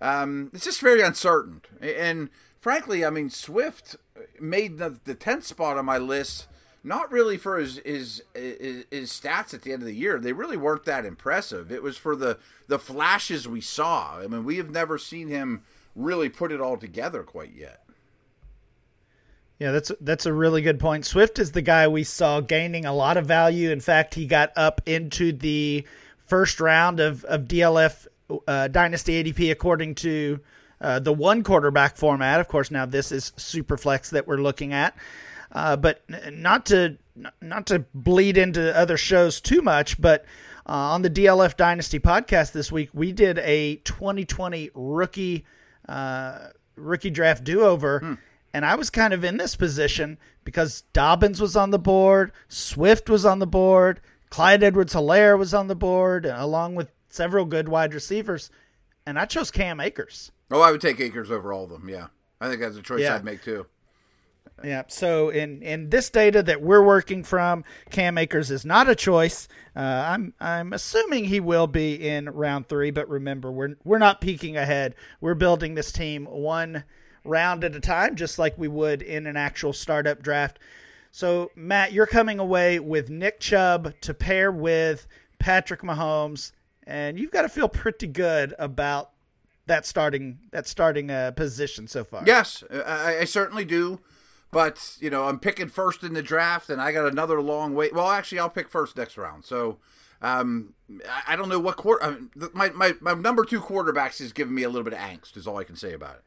Um, 0.00 0.50
it's 0.52 0.64
just 0.64 0.80
very 0.80 1.02
uncertain, 1.02 1.62
and 1.80 2.30
frankly, 2.60 3.04
I 3.04 3.10
mean, 3.10 3.30
Swift 3.30 3.96
made 4.40 4.78
the, 4.78 4.98
the 5.04 5.14
tenth 5.14 5.44
spot 5.44 5.76
on 5.76 5.84
my 5.84 5.98
list. 5.98 6.46
Not 6.84 7.10
really 7.10 7.36
for 7.36 7.58
his, 7.58 7.80
his 7.84 8.22
his 8.34 8.84
his 8.90 9.10
stats 9.10 9.52
at 9.52 9.62
the 9.62 9.72
end 9.72 9.82
of 9.82 9.86
the 9.86 9.94
year. 9.94 10.20
They 10.20 10.32
really 10.32 10.56
weren't 10.56 10.84
that 10.84 11.04
impressive. 11.04 11.72
It 11.72 11.82
was 11.82 11.96
for 11.96 12.14
the 12.14 12.38
the 12.68 12.78
flashes 12.78 13.48
we 13.48 13.60
saw. 13.60 14.18
I 14.18 14.28
mean, 14.28 14.44
we 14.44 14.58
have 14.58 14.70
never 14.70 14.96
seen 14.96 15.28
him 15.28 15.64
really 15.96 16.28
put 16.28 16.52
it 16.52 16.60
all 16.60 16.76
together 16.76 17.24
quite 17.24 17.52
yet. 17.52 17.82
Yeah, 19.58 19.72
that's 19.72 19.90
that's 20.00 20.24
a 20.24 20.32
really 20.32 20.62
good 20.62 20.78
point. 20.78 21.04
Swift 21.04 21.40
is 21.40 21.50
the 21.50 21.62
guy 21.62 21.88
we 21.88 22.04
saw 22.04 22.40
gaining 22.40 22.84
a 22.84 22.94
lot 22.94 23.16
of 23.16 23.26
value. 23.26 23.70
In 23.70 23.80
fact, 23.80 24.14
he 24.14 24.26
got 24.26 24.52
up 24.56 24.80
into 24.86 25.32
the 25.32 25.84
first 26.18 26.60
round 26.60 27.00
of 27.00 27.24
of 27.24 27.42
DLF 27.46 28.06
uh, 28.46 28.68
Dynasty 28.68 29.22
ADP 29.22 29.50
according 29.50 29.94
to 29.96 30.40
uh, 30.80 30.98
the 30.98 31.12
one 31.12 31.42
quarterback 31.42 31.96
format. 31.96 32.40
Of 32.40 32.48
course, 32.48 32.70
now 32.70 32.86
this 32.86 33.12
is 33.12 33.32
Superflex 33.36 34.10
that 34.10 34.26
we're 34.26 34.38
looking 34.38 34.72
at, 34.72 34.96
uh, 35.52 35.76
but 35.76 36.02
not 36.32 36.66
to 36.66 36.98
not 37.40 37.66
to 37.66 37.84
bleed 37.94 38.36
into 38.36 38.76
other 38.76 38.96
shows 38.96 39.40
too 39.40 39.62
much, 39.62 40.00
but. 40.00 40.24
Uh, 40.70 40.92
on 40.92 41.00
the 41.00 41.08
DLF 41.08 41.56
Dynasty 41.56 41.98
podcast 41.98 42.52
this 42.52 42.70
week, 42.70 42.90
we 42.92 43.10
did 43.10 43.38
a 43.38 43.76
2020 43.76 44.68
rookie 44.74 45.46
uh, 45.88 46.48
rookie 46.76 47.08
draft 47.08 47.42
do 47.42 47.62
over, 47.62 48.00
hmm 48.00 48.14
and 48.54 48.64
I 48.64 48.74
was 48.74 48.90
kind 48.90 49.12
of 49.12 49.24
in 49.24 49.36
this 49.36 49.56
position 49.56 50.18
because 50.44 50.82
Dobbins 50.92 51.40
was 51.40 51.56
on 51.56 51.70
the 51.70 51.78
board, 51.78 52.32
Swift 52.48 53.10
was 53.10 53.24
on 53.24 53.38
the 53.38 53.46
board, 53.46 54.00
Clyde 54.30 54.62
Edwards 54.62 54.94
Helaire 54.94 55.38
was 55.38 55.54
on 55.54 55.68
the 55.68 55.74
board, 55.74 56.26
along 56.26 56.74
with 56.74 56.90
several 57.08 57.44
good 57.44 57.68
wide 57.68 57.94
receivers. 57.94 58.50
And 59.06 59.18
I 59.18 59.24
chose 59.24 59.50
Cam 59.50 59.80
Akers. 59.80 60.32
Oh, 60.50 60.60
I 60.60 60.70
would 60.70 60.80
take 60.80 61.00
Akers 61.00 61.30
over 61.30 61.52
all 61.52 61.64
of 61.64 61.70
them. 61.70 61.88
Yeah. 61.88 62.08
I 62.40 62.48
think 62.48 62.60
that's 62.60 62.76
a 62.76 62.82
choice 62.82 63.02
yeah. 63.02 63.16
I'd 63.16 63.24
make 63.24 63.42
too. 63.42 63.66
Yeah. 64.64 64.84
So 64.88 65.28
in 65.28 65.62
in 65.62 65.90
this 65.90 66.10
data 66.10 66.42
that 66.42 66.62
we're 66.62 66.82
working 66.82 67.22
from, 67.22 67.64
Cam 67.90 68.18
Akers 68.18 68.50
is 68.50 68.64
not 68.64 68.88
a 68.88 68.94
choice. 68.94 69.48
Uh, 69.76 69.80
I'm 69.80 70.34
I'm 70.40 70.72
assuming 70.72 71.24
he 71.24 71.40
will 71.40 71.66
be 71.66 71.94
in 71.94 72.28
round 72.28 72.68
three, 72.68 72.90
but 72.90 73.08
remember 73.08 73.52
we're 73.52 73.76
we're 73.84 73.98
not 73.98 74.20
peeking 74.20 74.56
ahead. 74.56 74.94
We're 75.20 75.34
building 75.34 75.74
this 75.74 75.92
team 75.92 76.26
one 76.26 76.84
round 77.24 77.62
at 77.64 77.76
a 77.76 77.80
time, 77.80 78.16
just 78.16 78.38
like 78.38 78.58
we 78.58 78.68
would 78.68 79.02
in 79.02 79.26
an 79.26 79.36
actual 79.36 79.72
startup 79.72 80.22
draft. 80.22 80.58
So, 81.10 81.50
Matt, 81.56 81.92
you're 81.92 82.06
coming 82.06 82.38
away 82.38 82.78
with 82.78 83.10
Nick 83.10 83.40
Chubb 83.40 83.94
to 84.02 84.14
pair 84.14 84.52
with 84.52 85.06
Patrick 85.38 85.80
Mahomes, 85.80 86.52
and 86.88 87.18
you've 87.18 87.30
got 87.30 87.42
to 87.42 87.48
feel 87.48 87.68
pretty 87.68 88.06
good 88.06 88.54
about 88.58 89.10
that 89.66 89.84
starting 89.86 90.38
that 90.50 90.66
starting 90.66 91.10
uh, 91.10 91.30
position 91.32 91.86
so 91.86 92.02
far. 92.02 92.24
Yes, 92.26 92.64
I, 92.72 93.18
I 93.18 93.24
certainly 93.24 93.64
do. 93.64 94.00
But 94.50 94.96
you 94.98 95.10
know, 95.10 95.24
I'm 95.24 95.38
picking 95.38 95.68
first 95.68 96.02
in 96.02 96.14
the 96.14 96.22
draft, 96.22 96.70
and 96.70 96.80
I 96.80 96.90
got 96.90 97.06
another 97.06 97.40
long 97.42 97.74
wait. 97.74 97.94
Well, 97.94 98.08
actually, 98.08 98.38
I'll 98.38 98.48
pick 98.48 98.70
first 98.70 98.96
next 98.96 99.18
round. 99.18 99.44
So 99.44 99.76
um, 100.22 100.72
I 101.26 101.36
don't 101.36 101.50
know 101.50 101.60
what 101.60 101.76
quarter. 101.76 102.02
I 102.02 102.10
mean, 102.12 102.30
my, 102.54 102.70
my 102.70 102.94
my 103.00 103.12
number 103.12 103.44
two 103.44 103.60
quarterbacks 103.60 104.22
is 104.22 104.32
giving 104.32 104.54
me 104.54 104.62
a 104.62 104.70
little 104.70 104.84
bit 104.84 104.94
of 104.94 104.98
angst. 104.98 105.36
Is 105.36 105.46
all 105.46 105.58
I 105.58 105.64
can 105.64 105.76
say 105.76 105.92
about 105.92 106.14
it. 106.16 106.22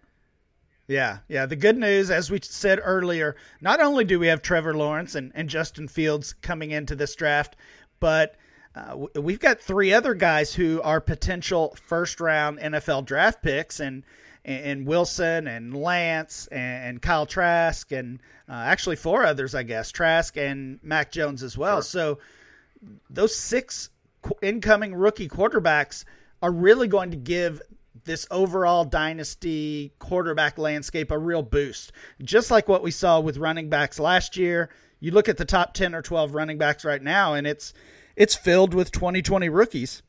Yeah, 0.88 1.19
yeah. 1.28 1.47
The 1.47 1.56
good 1.56 1.78
news, 1.78 2.12
as 2.12 2.30
we 2.30 2.39
said 2.43 2.80
earlier, 2.84 3.36
not 3.60 3.82
only 3.82 4.04
do 4.04 4.19
we 4.19 4.28
have 4.28 4.41
Trevor 4.41 4.76
Lawrence 4.76 5.15
and, 5.15 5.32
and 5.34 5.50
Justin 5.50 5.88
Fields 5.88 6.34
coming 6.41 6.71
into 6.71 6.95
this 6.95 7.15
draft, 7.15 7.56
but 8.00 8.36
uh, 8.75 9.07
we've 9.19 9.39
got 9.39 9.60
three 9.60 9.93
other 9.93 10.13
guys 10.13 10.53
who 10.53 10.81
are 10.81 11.01
potential 11.01 11.75
first 11.86 12.19
round 12.21 12.60
NFL 12.60 13.05
draft 13.05 13.41
picks, 13.41 13.79
and 13.79 14.03
and 14.43 14.88
Wilson 14.88 15.47
and 15.47 15.75
Lance 15.75 16.47
and, 16.47 17.01
Kyle 17.01 17.25
Trask, 17.25 17.91
and 17.91 18.19
uh, 18.49 18.53
actually 18.53 18.95
four 18.95 19.23
others, 19.23 19.53
I 19.53 19.63
guess, 19.63 19.91
Trask 19.91 20.36
and 20.36 20.79
Mac 20.81 21.12
Jones 21.12 21.43
as 21.43 21.57
well. 21.57 21.77
Sure. 21.77 21.81
So 21.84 22.19
those 23.10 23.36
six 23.36 23.89
incoming 24.41 24.95
rookie 24.95 25.29
quarterbacks 25.29 26.05
are 26.41 26.51
really 26.51 26.88
going 26.88 27.12
to 27.12 27.17
give 27.17 27.62
this 28.03 28.25
overall 28.31 28.84
dynasty 28.84 29.93
quarterback 29.99 30.57
landscape 30.57 31.12
a 31.12 31.17
real 31.17 31.43
boost. 31.43 31.91
Just 32.23 32.49
like 32.49 32.67
what 32.67 32.81
we 32.81 32.89
saw 32.89 33.19
with 33.19 33.38
running 33.38 33.69
backs 33.69 33.99
last 33.99 34.38
year. 34.38 34.69
You 34.99 35.12
look 35.12 35.29
at 35.29 35.38
the 35.38 35.45
top 35.45 35.73
10 35.73 35.93
or 35.93 36.01
12 36.01 36.34
running 36.34 36.57
backs 36.57 36.86
right 36.86 37.01
now 37.01 37.34
and 37.34 37.45
it's 37.45 37.73
it's 38.21 38.36
filled 38.36 38.75
with 38.75 38.91
2020 38.91 39.49
rookies. 39.49 40.03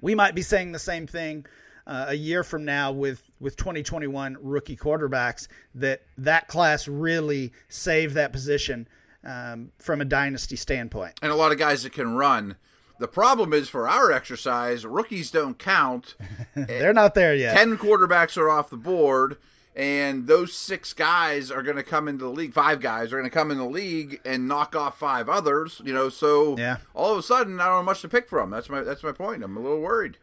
We 0.00 0.14
might 0.14 0.34
be 0.34 0.40
saying 0.40 0.72
the 0.72 0.78
same 0.78 1.06
thing 1.06 1.44
uh, 1.86 2.06
a 2.08 2.14
year 2.14 2.42
from 2.42 2.64
now 2.64 2.92
with 2.92 3.22
with 3.38 3.56
2021 3.56 4.38
rookie 4.40 4.76
quarterbacks 4.76 5.46
that 5.74 6.00
that 6.16 6.48
class 6.48 6.88
really 6.88 7.52
saved 7.68 8.14
that 8.14 8.32
position 8.32 8.88
um, 9.22 9.70
from 9.78 10.00
a 10.00 10.06
dynasty 10.06 10.56
standpoint. 10.56 11.18
And 11.20 11.30
a 11.30 11.34
lot 11.36 11.52
of 11.52 11.58
guys 11.58 11.82
that 11.82 11.92
can 11.92 12.14
run 12.14 12.56
the 12.98 13.08
problem 13.08 13.52
is 13.52 13.68
for 13.68 13.86
our 13.86 14.10
exercise, 14.10 14.86
rookies 14.86 15.30
don't 15.30 15.58
count. 15.58 16.14
They're 16.54 16.94
not 16.94 17.14
there 17.14 17.34
yet. 17.34 17.54
10 17.54 17.76
quarterbacks 17.76 18.38
are 18.38 18.48
off 18.48 18.70
the 18.70 18.78
board, 18.78 19.36
and 19.76 20.26
those 20.26 20.54
six 20.54 20.94
guys 20.94 21.50
are 21.50 21.62
going 21.62 21.76
to 21.76 21.82
come 21.82 22.08
into 22.08 22.24
the 22.24 22.30
league. 22.30 22.54
Five 22.54 22.80
guys 22.80 23.12
are 23.12 23.18
going 23.18 23.28
to 23.28 23.34
come 23.34 23.50
in 23.50 23.58
the 23.58 23.66
league 23.66 24.20
and 24.24 24.48
knock 24.48 24.74
off 24.74 24.98
five 24.98 25.28
others, 25.28 25.82
you 25.84 25.92
know, 25.92 26.08
so 26.08 26.56
yeah. 26.56 26.78
all 26.94 27.12
of 27.12 27.18
a 27.18 27.22
sudden 27.22 27.60
I 27.60 27.66
don't 27.66 27.76
have 27.76 27.84
much 27.84 28.00
to 28.00 28.08
pick 28.08 28.28
from. 28.28 28.48
That's 28.50 28.70
my 28.70 28.80
that's 28.80 29.02
my 29.02 29.12
point. 29.12 29.44
I'm 29.44 29.56
a 29.56 29.60
little 29.60 29.80
worried. 29.80 30.16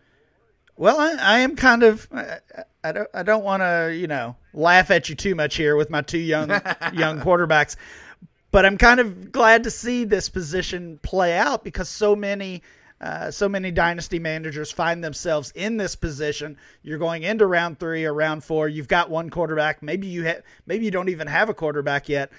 Well, 0.75 0.99
I, 0.99 1.13
I 1.35 1.39
am 1.39 1.55
kind 1.55 1.83
of 1.83 2.07
I, 2.11 2.39
I 2.83 2.91
don't 2.91 3.09
I 3.13 3.21
don't 3.21 3.43
want 3.43 3.61
to, 3.61 3.95
you 3.95 4.07
know, 4.07 4.35
laugh 4.55 4.89
at 4.89 5.07
you 5.07 5.15
too 5.15 5.35
much 5.35 5.55
here 5.55 5.75
with 5.75 5.91
my 5.91 6.01
two 6.01 6.17
young 6.17 6.49
young 6.93 7.19
quarterbacks. 7.19 7.75
But 8.49 8.65
I'm 8.65 8.77
kind 8.77 8.99
of 8.99 9.31
glad 9.31 9.63
to 9.63 9.71
see 9.71 10.03
this 10.03 10.29
position 10.29 10.99
play 11.03 11.37
out 11.37 11.63
because 11.63 11.89
so 11.89 12.15
many. 12.15 12.63
Uh, 13.03 13.29
so 13.29 13.49
many 13.49 13.69
dynasty 13.69 14.17
managers 14.17 14.71
find 14.71 15.03
themselves 15.03 15.51
in 15.55 15.75
this 15.75 15.93
position. 15.93 16.57
You're 16.83 16.97
going 16.97 17.23
into 17.23 17.45
round 17.45 17.77
three 17.77 18.05
or 18.05 18.13
round 18.13 18.45
four. 18.45 18.69
You've 18.69 18.87
got 18.87 19.09
one 19.09 19.29
quarterback. 19.29 19.83
Maybe 19.83 20.07
you 20.07 20.25
ha- 20.25 20.41
maybe 20.65 20.85
you 20.85 20.91
don't 20.91 21.09
even 21.09 21.27
have 21.27 21.49
a 21.49 21.53
quarterback 21.53 22.07
yet. 22.07 22.31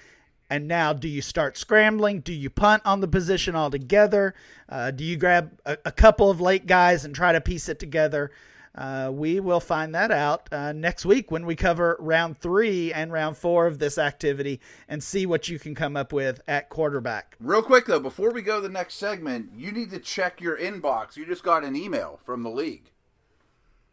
And 0.48 0.66
now, 0.66 0.94
do 0.94 1.06
you 1.06 1.20
start 1.20 1.58
scrambling? 1.58 2.20
Do 2.20 2.32
you 2.32 2.48
punt 2.48 2.82
on 2.86 3.00
the 3.00 3.08
position 3.08 3.54
altogether? 3.54 4.34
Uh, 4.66 4.90
do 4.90 5.04
you 5.04 5.18
grab 5.18 5.52
a, 5.66 5.76
a, 5.84 5.92
couple 5.92 6.30
of 6.30 6.40
late 6.40 6.66
guys 6.66 7.04
and 7.04 7.14
try 7.14 7.32
to 7.32 7.42
piece 7.42 7.68
it 7.68 7.78
together? 7.78 8.30
Uh, 8.74 9.10
we 9.12 9.38
will 9.38 9.60
find 9.60 9.94
that 9.94 10.10
out 10.10 10.48
uh, 10.52 10.72
next 10.72 11.06
week 11.06 11.30
when 11.30 11.46
we 11.46 11.54
cover 11.54 11.96
round 12.00 12.36
three 12.38 12.92
and 12.92 13.12
round 13.12 13.36
four 13.36 13.66
of 13.66 13.78
this 13.78 13.98
activity 13.98 14.60
and 14.88 15.02
see 15.02 15.26
what 15.26 15.48
you 15.48 15.58
can 15.58 15.74
come 15.74 15.96
up 15.96 16.12
with 16.12 16.40
at 16.48 16.68
quarterback. 16.68 17.36
Real 17.38 17.62
quick, 17.62 17.86
though, 17.86 18.00
before 18.00 18.32
we 18.32 18.42
go 18.42 18.56
to 18.56 18.66
the 18.66 18.72
next 18.72 18.94
segment, 18.94 19.50
you 19.56 19.70
need 19.70 19.90
to 19.90 20.00
check 20.00 20.40
your 20.40 20.58
inbox. 20.58 21.16
You 21.16 21.24
just 21.24 21.44
got 21.44 21.62
an 21.62 21.76
email 21.76 22.18
from 22.24 22.42
the 22.42 22.50
league. 22.50 22.90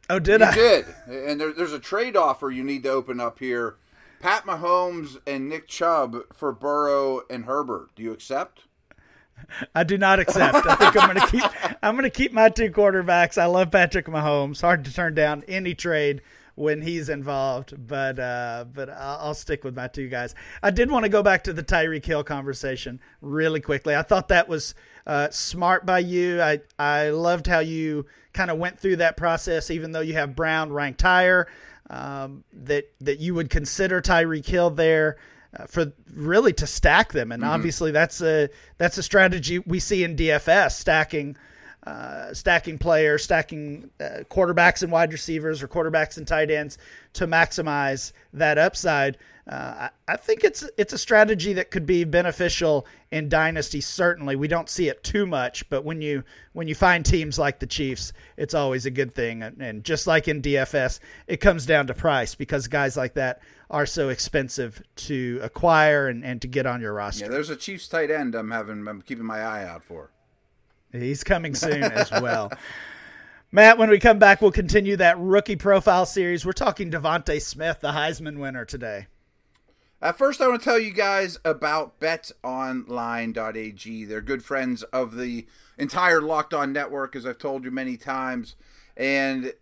Oh, 0.09 0.19
did 0.19 0.41
you 0.41 0.47
I? 0.47 0.55
did. 0.55 0.85
And 1.07 1.39
there, 1.39 1.53
there's 1.53 1.73
a 1.73 1.79
trade 1.79 2.17
offer 2.17 2.49
you 2.49 2.63
need 2.63 2.83
to 2.83 2.89
open 2.89 3.19
up 3.19 3.37
here. 3.39 3.75
Pat 4.19 4.45
Mahomes 4.45 5.17
and 5.25 5.47
Nick 5.47 5.67
Chubb 5.67 6.17
for 6.33 6.51
Burrow 6.51 7.21
and 7.29 7.45
Herbert. 7.45 7.89
Do 7.95 8.03
you 8.03 8.11
accept? 8.11 8.65
I 9.75 9.83
do 9.83 9.97
not 9.97 10.19
accept. 10.19 10.65
I 10.65 10.75
think 10.75 11.01
I'm 11.01 11.13
going 11.13 11.21
to 11.21 11.27
keep. 11.27 11.43
I'm 11.83 11.95
going 11.95 12.03
to 12.03 12.09
keep 12.09 12.33
my 12.33 12.49
two 12.49 12.71
quarterbacks. 12.71 13.37
I 13.37 13.45
love 13.45 13.71
Patrick 13.71 14.07
Mahomes. 14.07 14.61
Hard 14.61 14.85
to 14.85 14.93
turn 14.93 15.15
down 15.15 15.43
any 15.47 15.73
trade 15.73 16.21
when 16.55 16.81
he's 16.81 17.09
involved. 17.09 17.87
But 17.87 18.19
uh, 18.19 18.65
but 18.73 18.89
I'll, 18.89 19.33
stick 19.33 19.63
with 19.63 19.75
my 19.75 19.87
two 19.87 20.07
guys. 20.07 20.35
I 20.61 20.71
did 20.71 20.91
want 20.91 21.03
to 21.03 21.09
go 21.09 21.23
back 21.23 21.43
to 21.45 21.53
the 21.53 21.63
Tyreek 21.63 22.05
Hill 22.05 22.23
conversation 22.23 22.99
really 23.21 23.61
quickly. 23.61 23.95
I 23.95 24.03
thought 24.03 24.27
that 24.29 24.47
was 24.47 24.75
uh, 25.07 25.29
smart 25.31 25.85
by 25.85 25.99
you. 25.99 26.41
I 26.41 26.61
I 26.77 27.09
loved 27.09 27.47
how 27.47 27.59
you 27.59 28.05
kind 28.33 28.51
of 28.51 28.57
went 28.57 28.79
through 28.79 28.97
that 28.97 29.17
process, 29.17 29.71
even 29.71 29.91
though 29.91 30.01
you 30.01 30.13
have 30.13 30.35
Brown 30.35 30.71
ranked 30.71 31.01
higher. 31.01 31.47
Um, 31.89 32.45
that 32.53 32.85
that 33.01 33.19
you 33.19 33.33
would 33.35 33.49
consider 33.49 34.01
Tyreek 34.01 34.45
Hill 34.45 34.69
there. 34.69 35.17
Uh, 35.57 35.65
for 35.65 35.91
really 36.13 36.53
to 36.53 36.65
stack 36.65 37.11
them, 37.11 37.31
and 37.31 37.43
mm-hmm. 37.43 37.51
obviously 37.51 37.91
that's 37.91 38.21
a 38.21 38.49
that's 38.77 38.97
a 38.97 39.03
strategy 39.03 39.59
we 39.59 39.81
see 39.81 40.05
in 40.05 40.15
DFS 40.15 40.71
stacking 40.71 41.35
uh, 41.85 42.33
stacking 42.33 42.77
players, 42.77 43.23
stacking 43.23 43.89
uh, 43.99 44.23
quarterbacks 44.29 44.83
and 44.83 44.91
wide 44.91 45.11
receivers 45.11 45.61
or 45.63 45.67
quarterbacks 45.67 46.17
and 46.17 46.27
tight 46.27 46.51
ends 46.51 46.77
to 47.13 47.27
maximize 47.27 48.13
that 48.33 48.57
upside. 48.57 49.17
Uh, 49.51 49.89
I, 50.07 50.13
I, 50.13 50.15
think 50.15 50.45
it's 50.45 50.63
it's 50.77 50.93
a 50.93 50.97
strategy 50.97 51.51
that 51.53 51.71
could 51.71 51.85
be 51.85 52.05
beneficial 52.05 52.87
in 53.11 53.27
dynasty. 53.27 53.81
Certainly, 53.81 54.37
we 54.37 54.47
don't 54.47 54.69
see 54.69 54.87
it 54.87 55.03
too 55.03 55.25
much, 55.25 55.69
but 55.69 55.83
when 55.83 56.01
you 56.01 56.23
when 56.53 56.69
you 56.69 56.75
find 56.75 57.05
teams 57.05 57.37
like 57.37 57.59
the 57.59 57.67
Chiefs, 57.67 58.13
it's 58.37 58.53
always 58.53 58.85
a 58.85 58.91
good 58.91 59.13
thing. 59.13 59.43
And, 59.43 59.61
and 59.61 59.83
just 59.83 60.07
like 60.07 60.29
in 60.29 60.41
DFS, 60.41 60.99
it 61.27 61.37
comes 61.37 61.65
down 61.65 61.87
to 61.87 61.93
price 61.93 62.33
because 62.33 62.69
guys 62.69 62.95
like 62.95 63.15
that 63.15 63.41
are 63.69 63.85
so 63.85 64.07
expensive 64.07 64.81
to 64.95 65.41
acquire 65.43 66.07
and, 66.07 66.23
and 66.23 66.41
to 66.43 66.47
get 66.47 66.65
on 66.65 66.79
your 66.79 66.93
roster. 66.93 67.25
Yeah, 67.25 67.31
there's 67.31 67.49
a 67.49 67.57
Chiefs 67.57 67.89
tight 67.89 68.09
end 68.09 68.35
I'm 68.35 68.51
having 68.51 68.87
I'm 68.87 69.01
keeping 69.01 69.25
my 69.25 69.41
eye 69.41 69.65
out 69.65 69.83
for. 69.83 70.11
He's 70.93 71.25
coming 71.25 71.55
soon 71.55 71.83
as 71.83 72.09
well. 72.09 72.53
Matt, 73.51 73.77
when 73.77 73.89
we 73.89 73.99
come 73.99 74.17
back, 74.17 74.41
we'll 74.41 74.51
continue 74.51 74.95
that 74.95 75.19
rookie 75.19 75.57
profile 75.57 76.05
series. 76.05 76.45
We're 76.45 76.53
talking 76.53 76.89
DeVonta 76.89 77.41
Smith, 77.41 77.81
the 77.81 77.91
Heisman 77.91 78.39
winner 78.39 78.63
today. 78.63 79.07
At 80.03 80.17
first, 80.17 80.41
I 80.41 80.47
want 80.47 80.61
to 80.61 80.65
tell 80.65 80.79
you 80.79 80.91
guys 80.91 81.37
about 81.45 81.99
betonline.ag. 81.99 84.05
They're 84.05 84.21
good 84.21 84.43
friends 84.43 84.81
of 84.83 85.15
the 85.15 85.45
entire 85.77 86.21
Locked 86.21 86.55
On 86.55 86.73
network, 86.73 87.15
as 87.15 87.23
I've 87.23 87.37
told 87.37 87.63
you 87.63 87.69
many 87.69 87.97
times. 87.97 88.55
And 88.97 89.53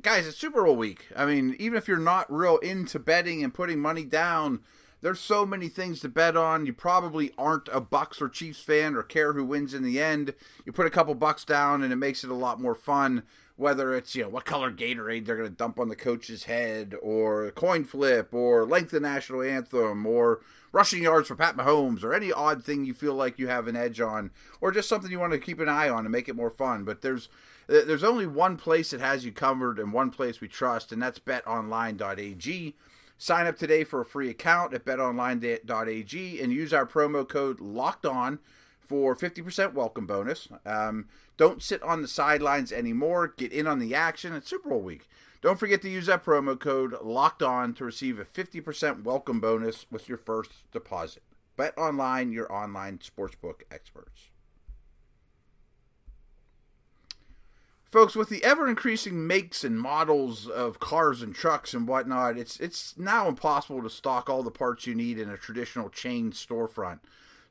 guys, 0.00 0.28
it's 0.28 0.38
Super 0.38 0.62
Bowl 0.62 0.76
week. 0.76 1.08
I 1.16 1.26
mean, 1.26 1.56
even 1.58 1.76
if 1.76 1.88
you're 1.88 1.98
not 1.98 2.32
real 2.32 2.58
into 2.58 3.00
betting 3.00 3.42
and 3.42 3.52
putting 3.52 3.80
money 3.80 4.04
down, 4.04 4.60
there's 5.00 5.18
so 5.18 5.44
many 5.44 5.68
things 5.68 5.98
to 6.00 6.08
bet 6.08 6.36
on. 6.36 6.64
You 6.64 6.72
probably 6.72 7.32
aren't 7.36 7.68
a 7.72 7.80
Bucks 7.80 8.22
or 8.22 8.28
Chiefs 8.28 8.60
fan 8.60 8.94
or 8.94 9.02
care 9.02 9.32
who 9.32 9.44
wins 9.44 9.74
in 9.74 9.82
the 9.82 10.00
end. 10.00 10.32
You 10.64 10.70
put 10.70 10.86
a 10.86 10.90
couple 10.90 11.16
bucks 11.16 11.44
down 11.44 11.82
and 11.82 11.92
it 11.92 11.96
makes 11.96 12.22
it 12.22 12.30
a 12.30 12.34
lot 12.34 12.60
more 12.60 12.76
fun. 12.76 13.24
Whether 13.62 13.94
it's 13.94 14.16
you 14.16 14.24
know 14.24 14.28
what 14.28 14.44
color 14.44 14.72
Gatorade 14.72 15.24
they're 15.24 15.36
going 15.36 15.48
to 15.48 15.54
dump 15.54 15.78
on 15.78 15.88
the 15.88 15.94
coach's 15.94 16.44
head, 16.44 16.96
or 17.00 17.52
coin 17.52 17.84
flip, 17.84 18.34
or 18.34 18.66
length 18.66 18.92
of 18.92 19.02
national 19.02 19.42
anthem, 19.42 20.04
or 20.04 20.40
rushing 20.72 21.04
yards 21.04 21.28
for 21.28 21.36
Pat 21.36 21.56
Mahomes, 21.56 22.02
or 22.02 22.12
any 22.12 22.32
odd 22.32 22.64
thing 22.64 22.84
you 22.84 22.92
feel 22.92 23.14
like 23.14 23.38
you 23.38 23.46
have 23.46 23.68
an 23.68 23.76
edge 23.76 24.00
on, 24.00 24.32
or 24.60 24.72
just 24.72 24.88
something 24.88 25.12
you 25.12 25.20
want 25.20 25.32
to 25.32 25.38
keep 25.38 25.60
an 25.60 25.68
eye 25.68 25.88
on 25.88 26.04
and 26.04 26.10
make 26.10 26.28
it 26.28 26.34
more 26.34 26.50
fun. 26.50 26.82
But 26.82 27.02
there's 27.02 27.28
there's 27.68 28.02
only 28.02 28.26
one 28.26 28.56
place 28.56 28.90
that 28.90 29.00
has 29.00 29.24
you 29.24 29.30
covered 29.30 29.78
and 29.78 29.92
one 29.92 30.10
place 30.10 30.40
we 30.40 30.48
trust, 30.48 30.90
and 30.90 31.00
that's 31.00 31.20
BetOnline.ag. 31.20 32.74
Sign 33.16 33.46
up 33.46 33.56
today 33.56 33.84
for 33.84 34.00
a 34.00 34.04
free 34.04 34.28
account 34.28 34.74
at 34.74 34.84
betonline.ag 34.84 36.40
and 36.40 36.52
use 36.52 36.72
our 36.72 36.84
promo 36.84 37.28
code 37.28 37.60
locked 37.60 38.04
on 38.04 38.40
for 38.86 39.16
50% 39.16 39.72
welcome 39.72 40.06
bonus. 40.06 40.48
Um, 40.66 41.08
don't 41.36 41.62
sit 41.62 41.82
on 41.82 42.02
the 42.02 42.08
sidelines 42.08 42.72
anymore. 42.72 43.34
Get 43.36 43.52
in 43.52 43.66
on 43.66 43.78
the 43.78 43.94
action. 43.94 44.34
It's 44.34 44.48
Super 44.48 44.68
Bowl 44.68 44.82
week. 44.82 45.08
Don't 45.40 45.58
forget 45.58 45.82
to 45.82 45.90
use 45.90 46.06
that 46.06 46.24
promo 46.24 46.58
code 46.58 46.94
locked 47.02 47.42
on 47.42 47.74
to 47.74 47.84
receive 47.84 48.18
a 48.18 48.24
50% 48.24 49.02
welcome 49.02 49.40
bonus 49.40 49.86
with 49.90 50.08
your 50.08 50.18
first 50.18 50.70
deposit. 50.72 51.22
Bet 51.56 51.76
online, 51.76 52.32
your 52.32 52.50
online 52.52 52.98
sportsbook 52.98 53.62
experts. 53.70 54.30
folks 57.92 58.16
with 58.16 58.30
the 58.30 58.42
ever 58.42 58.66
increasing 58.66 59.26
makes 59.26 59.62
and 59.62 59.78
models 59.78 60.48
of 60.48 60.80
cars 60.80 61.20
and 61.20 61.34
trucks 61.34 61.74
and 61.74 61.86
whatnot 61.86 62.38
it's 62.38 62.58
it's 62.58 62.96
now 62.96 63.28
impossible 63.28 63.82
to 63.82 63.90
stock 63.90 64.30
all 64.30 64.42
the 64.42 64.50
parts 64.50 64.86
you 64.86 64.94
need 64.94 65.18
in 65.18 65.28
a 65.28 65.36
traditional 65.36 65.90
chain 65.90 66.32
storefront 66.32 67.00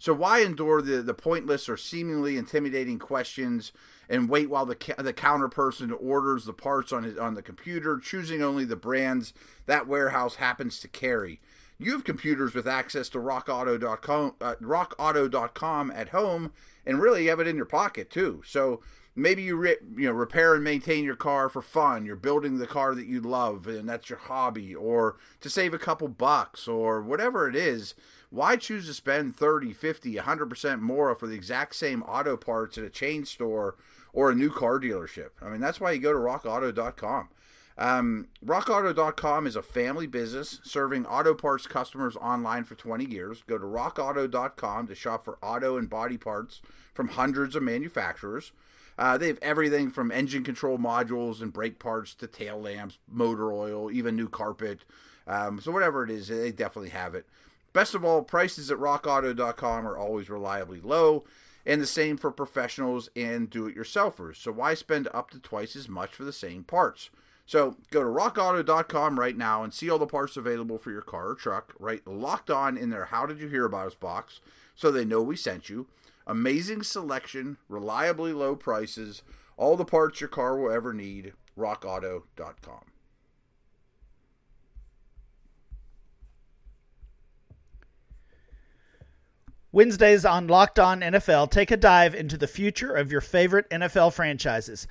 so 0.02 0.16
why 0.16 0.40
endure 0.40 0.82
the, 0.82 1.04
the 1.04 1.14
pointless 1.14 1.70
or 1.70 1.78
seemingly 1.78 2.36
intimidating 2.36 2.98
questions 2.98 3.72
and 4.10 4.30
wait 4.30 4.50
while 4.50 4.66
the 4.66 4.96
the 4.98 5.14
counter 5.14 5.48
person 5.48 5.92
orders 5.92 6.46
the 6.46 6.54
parts 6.54 6.92
on 6.92 7.04
his, 7.04 7.20
on 7.20 7.36
the 7.36 7.44
computer 7.44 8.00
choosing 8.00 8.42
only 8.42 8.66
the 8.66 8.76
brands 8.76 9.32
that 9.68 9.86
warehouse 9.86 10.38
happens 10.38 10.80
to 10.80 10.88
carry? 10.88 11.40
You 11.78 11.92
have 11.92 12.04
computers 12.04 12.56
with 12.56 12.68
access 12.68 13.10
to 13.10 13.20
rockauto.com 13.20 14.38
uh, 14.42 14.56
rockauto.com 14.60 15.92
at 15.92 16.10
home 16.10 16.52
and 16.84 17.00
really 17.00 17.26
you 17.26 17.30
have 17.30 17.40
it 17.40 17.48
in 17.48 17.56
your 17.56 17.66
pocket 17.66 18.10
too. 18.10 18.42
So 18.44 18.82
maybe 19.16 19.44
you 19.44 19.56
re- 19.56 19.78
you 19.96 20.08
know 20.08 20.14
repair 20.14 20.56
and 20.56 20.64
maintain 20.64 21.04
your 21.04 21.16
car 21.16 21.48
for 21.48 21.62
fun. 21.62 22.08
You're 22.08 22.16
building 22.16 22.58
the 22.58 22.66
car 22.66 22.96
that 22.96 23.06
you 23.06 23.22
love 23.22 23.68
and 23.68 23.88
that's 23.88 24.10
your 24.10 24.18
hobby 24.18 24.74
or 24.74 25.18
to 25.42 25.50
save 25.52 25.76
a 25.76 25.80
couple 25.80 26.08
bucks 26.08 26.68
or 26.68 27.04
whatever 27.04 27.48
it 27.48 27.56
is 27.56 27.94
why 28.32 28.56
choose 28.56 28.88
to 28.88 28.94
spend 28.94 29.36
30 29.36 29.74
50 29.74 30.16
100% 30.16 30.80
more 30.82 31.14
for 31.14 31.28
the 31.28 31.36
exact 31.36 31.76
same 31.76 32.02
auto 32.04 32.36
parts 32.36 32.78
at 32.78 32.84
a 32.84 32.90
chain 32.90 33.26
store 33.26 33.76
or 34.14 34.32
a 34.32 34.36
new 34.36 34.50
car 34.50 34.80
dealership 34.80 35.30
i 35.42 35.50
mean 35.50 35.62
that's 35.62 35.80
why 35.80 35.92
you 35.92 36.00
go 36.00 36.12
to 36.12 36.18
rockauto.com 36.18 37.30
um, 37.78 38.28
RockAuto.com 38.46 39.48
is 39.48 39.56
a 39.56 39.62
family 39.62 40.06
business 40.06 40.60
serving 40.64 41.06
auto 41.06 41.34
parts 41.34 41.66
customers 41.66 42.16
online 42.18 42.64
for 42.64 42.76
20 42.76 43.06
years. 43.06 43.44
Go 43.48 43.58
to 43.58 43.66
RockAuto.com 43.66 44.88
to 44.88 44.94
shop 44.94 45.26
for 45.26 45.40
auto 45.42 45.78
and 45.78 45.90
body 45.90 46.18
parts 46.18 46.62
from 46.94 47.10
hundreds 47.10 47.56
of 47.56 47.64
manufacturers. 47.64 48.52
Uh, 49.00 49.18
they 49.18 49.28
have 49.28 49.40
everything 49.42 49.90
from 49.90 50.12
engine 50.12 50.44
control 50.44 50.78
modules 50.78 51.42
and 51.42 51.54
brake 51.54 51.80
parts 51.80 52.14
to 52.14 52.28
tail 52.28 52.62
lamps, 52.62 53.00
motor 53.10 53.52
oil, 53.52 53.90
even 53.92 54.16
new 54.16 54.30
carpet. 54.30 54.82
Um, 55.26 55.60
so 55.60 55.72
whatever 55.72 56.04
it 56.04 56.12
is, 56.12 56.28
they 56.28 56.52
definitely 56.52 56.90
have 56.90 57.16
it. 57.16 57.26
Best 57.74 57.96
of 57.96 58.04
all, 58.04 58.24
prices 58.24 58.70
at 58.70 58.78
rockauto.com 58.78 59.88
are 59.88 59.98
always 59.98 60.30
reliably 60.30 60.82
low, 60.82 61.24
and 61.66 61.82
the 61.82 61.88
same 61.88 62.18
for 62.18 62.32
professionals 62.32 63.10
and 63.16 63.50
do-it-yourselfers. 63.50 64.38
So 64.38 64.52
why 64.52 64.74
spend 64.74 65.08
up 65.14 65.32
to 65.32 65.40
twice 65.40 65.76
as 65.76 65.88
much 65.88 66.12
for 66.12 66.24
the 66.24 66.34
same 66.34 66.64
parts? 66.64 67.10
So 67.46 67.78
go 67.92 68.02
to 68.02 68.10
rockauto.com 68.10 69.20
right 69.20 69.38
now 69.38 69.64
and 69.64 69.74
see 69.74 69.90
all 69.90 70.00
the 70.00 70.08
parts 70.08 70.38
available 70.38 70.78
for 70.78 70.92
your 70.92 71.02
car 71.02 71.30
or 71.30 71.36
truck. 71.36 71.74
Right, 71.80 72.06
locked 72.08 72.50
on 72.50 72.78
in 72.78 72.90
their 72.90 73.06
"How 73.06 73.26
did 73.26 73.40
you 73.40 73.48
hear 73.48 73.66
about 73.66 73.88
us?" 73.88 73.96
box, 73.96 74.42
so 74.76 74.92
they 74.92 75.06
know 75.06 75.22
we 75.22 75.36
sent 75.36 75.70
you. 75.70 75.88
Amazing 76.28 76.84
selection, 76.84 77.58
reliably 77.68 78.32
low 78.32 78.56
prices, 78.56 79.24
all 79.58 79.76
the 79.76 79.86
parts 79.86 80.22
your 80.22 80.30
car 80.30 80.58
will 80.58 80.72
ever 80.72 80.94
need. 80.94 81.34
RockAuto.com. 81.58 82.91
Wednesdays 89.74 90.26
on 90.26 90.48
Locked 90.48 90.80
On 90.80 91.00
NFL 91.00 91.50
take 91.50 91.72
a 91.72 91.78
dive 91.78 92.14
into 92.14 92.38
the 92.38 92.46
future 92.46 92.94
of 92.94 93.10
your 93.10 93.22
favorite 93.22 93.70
NFL 93.70 94.12
franchises. 94.12 94.86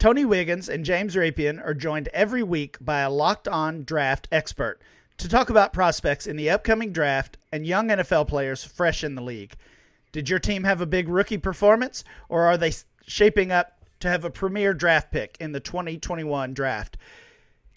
Tony 0.00 0.24
Wiggins 0.24 0.68
and 0.68 0.84
James 0.84 1.14
Rapien 1.14 1.64
are 1.64 1.72
joined 1.72 2.08
every 2.08 2.42
week 2.42 2.76
by 2.80 3.02
a 3.02 3.10
Locked 3.10 3.46
On 3.46 3.84
draft 3.84 4.26
expert 4.32 4.80
to 5.18 5.28
talk 5.28 5.50
about 5.50 5.72
prospects 5.72 6.26
in 6.26 6.34
the 6.34 6.50
upcoming 6.50 6.92
draft 6.92 7.36
and 7.52 7.64
young 7.64 7.90
NFL 7.90 8.26
players 8.26 8.64
fresh 8.64 9.04
in 9.04 9.14
the 9.14 9.22
league. 9.22 9.54
Did 10.10 10.28
your 10.28 10.40
team 10.40 10.64
have 10.64 10.80
a 10.80 10.86
big 10.86 11.08
rookie 11.08 11.38
performance, 11.38 12.02
or 12.28 12.42
are 12.42 12.56
they 12.56 12.72
shaping 13.06 13.52
up 13.52 13.84
to 14.00 14.08
have 14.08 14.24
a 14.24 14.30
premier 14.30 14.74
draft 14.74 15.12
pick 15.12 15.36
in 15.38 15.52
the 15.52 15.60
2021 15.60 16.54
draft? 16.54 16.96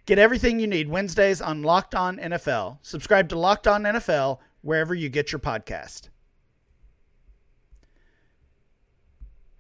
Get 0.07 0.17
everything 0.17 0.59
you 0.59 0.65
need 0.65 0.89
Wednesdays 0.89 1.39
on 1.39 1.61
Locked 1.61 1.93
On 1.93 2.17
NFL. 2.17 2.79
Subscribe 2.81 3.29
to 3.29 3.37
Locked 3.37 3.67
On 3.67 3.83
NFL 3.83 4.39
wherever 4.63 4.95
you 4.95 5.09
get 5.09 5.31
your 5.31 5.39
podcast. 5.39 6.09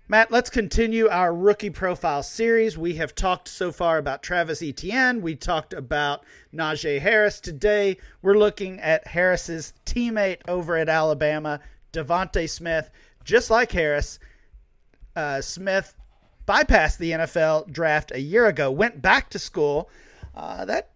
Matt, 0.09 0.31
let's 0.31 0.49
continue 0.49 1.09
our 1.09 1.35
rookie 1.35 1.69
profile 1.69 2.23
series. 2.23 2.77
We 2.77 2.95
have 2.95 3.13
talked 3.13 3.49
so 3.49 3.73
far 3.73 3.97
about 3.97 4.23
Travis 4.23 4.61
Etienne. 4.61 5.21
We 5.21 5.35
talked 5.35 5.73
about 5.73 6.23
Najee 6.53 7.01
Harris. 7.01 7.41
Today, 7.41 7.97
we're 8.21 8.37
looking 8.37 8.79
at 8.79 9.05
Harris's 9.05 9.73
teammate 9.85 10.39
over 10.47 10.77
at 10.77 10.87
Alabama, 10.87 11.59
DeVonta 11.91 12.49
Smith, 12.49 12.89
just 13.25 13.49
like 13.49 13.73
Harris, 13.73 14.17
uh, 15.17 15.41
Smith 15.41 15.93
bypassed 16.47 16.99
the 16.99 17.11
NFL 17.11 17.69
draft 17.69 18.13
a 18.13 18.21
year 18.21 18.45
ago, 18.45 18.71
went 18.71 19.01
back 19.01 19.29
to 19.31 19.39
school. 19.39 19.89
Uh, 20.33 20.63
that 20.63 20.91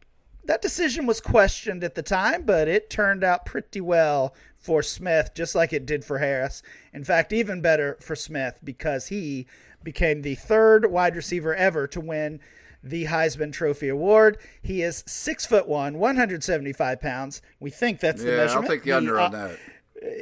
that 0.46 0.62
decision 0.62 1.06
was 1.06 1.22
questioned 1.22 1.84
at 1.84 1.96
the 1.96 2.04
time, 2.04 2.44
but 2.44 2.68
it 2.68 2.90
turned 2.90 3.24
out 3.24 3.46
pretty 3.46 3.82
well 3.82 4.34
for 4.58 4.84
Smith, 4.84 5.32
just 5.34 5.56
like 5.56 5.74
it 5.74 5.86
did 5.86 6.06
for 6.06 6.20
Harris. 6.20 6.62
In 6.94 7.04
fact, 7.04 7.34
even 7.34 7.62
better 7.62 7.98
for 8.02 8.16
Smith 8.16 8.60
because 8.64 9.08
he 9.08 9.48
became 9.84 10.22
the 10.22 10.36
third 10.36 10.92
wide 10.92 11.16
receiver 11.16 11.56
ever 11.56 11.88
to 11.88 12.00
win 12.00 12.40
the 12.84 13.06
Heisman 13.06 13.54
Trophy 13.54 13.90
Award. 13.90 14.38
He 14.62 14.82
is 14.82 15.04
six 15.08 15.46
foot 15.46 15.68
one, 15.68 15.98
175 16.00 17.00
pounds. 17.02 17.42
We 17.60 17.70
think 17.70 18.00
that's 18.00 18.24
the 18.24 18.32
Yeah, 18.32 18.38
measurement. 18.38 18.66
I'll 18.70 18.76
take 18.76 18.84
the 18.84 18.92
under 18.94 19.20
uh, 19.20 19.26
on 19.26 19.32
that. 19.32 19.58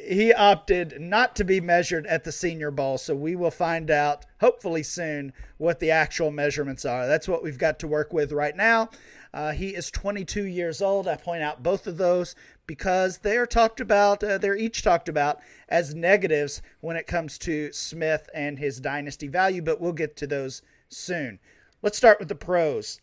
he 0.07 0.33
opted 0.33 0.99
not 0.99 1.35
to 1.37 1.43
be 1.45 1.61
measured 1.61 2.05
at 2.07 2.23
the 2.25 2.31
Senior 2.33 2.71
Bowl, 2.71 2.97
so 2.97 3.15
we 3.15 3.35
will 3.35 3.51
find 3.51 3.89
out 3.89 4.25
hopefully 4.41 4.83
soon 4.83 5.31
what 5.57 5.79
the 5.79 5.91
actual 5.91 6.31
measurements 6.31 6.83
are. 6.85 7.07
That's 7.07 7.27
what 7.29 7.43
we've 7.43 7.57
got 7.57 7.79
to 7.79 7.87
work 7.87 8.11
with 8.13 8.31
right 8.33 8.55
now. 8.55 8.89
Uh, 9.33 9.51
he 9.51 9.69
is 9.69 9.91
22 9.91 10.43
years 10.43 10.81
old. 10.81 11.07
I 11.07 11.15
point 11.15 11.43
out 11.43 11.63
both 11.63 11.85
of 11.87 11.97
those 11.97 12.35
because 12.65 13.19
they 13.19 13.37
are 13.37 13.45
talked 13.45 13.79
about. 13.79 14.23
Uh, 14.23 14.37
they're 14.37 14.57
each 14.57 14.81
talked 14.81 15.09
about 15.09 15.39
as 15.67 15.93
negatives 15.93 16.61
when 16.81 16.95
it 16.95 17.07
comes 17.07 17.37
to 17.39 17.71
Smith 17.71 18.29
and 18.33 18.57
his 18.57 18.79
dynasty 18.79 19.27
value, 19.27 19.61
but 19.61 19.79
we'll 19.79 19.93
get 19.93 20.15
to 20.17 20.27
those 20.27 20.61
soon. 20.87 21.39
Let's 21.81 21.97
start 21.97 22.19
with 22.19 22.27
the 22.27 22.35
pros 22.35 22.99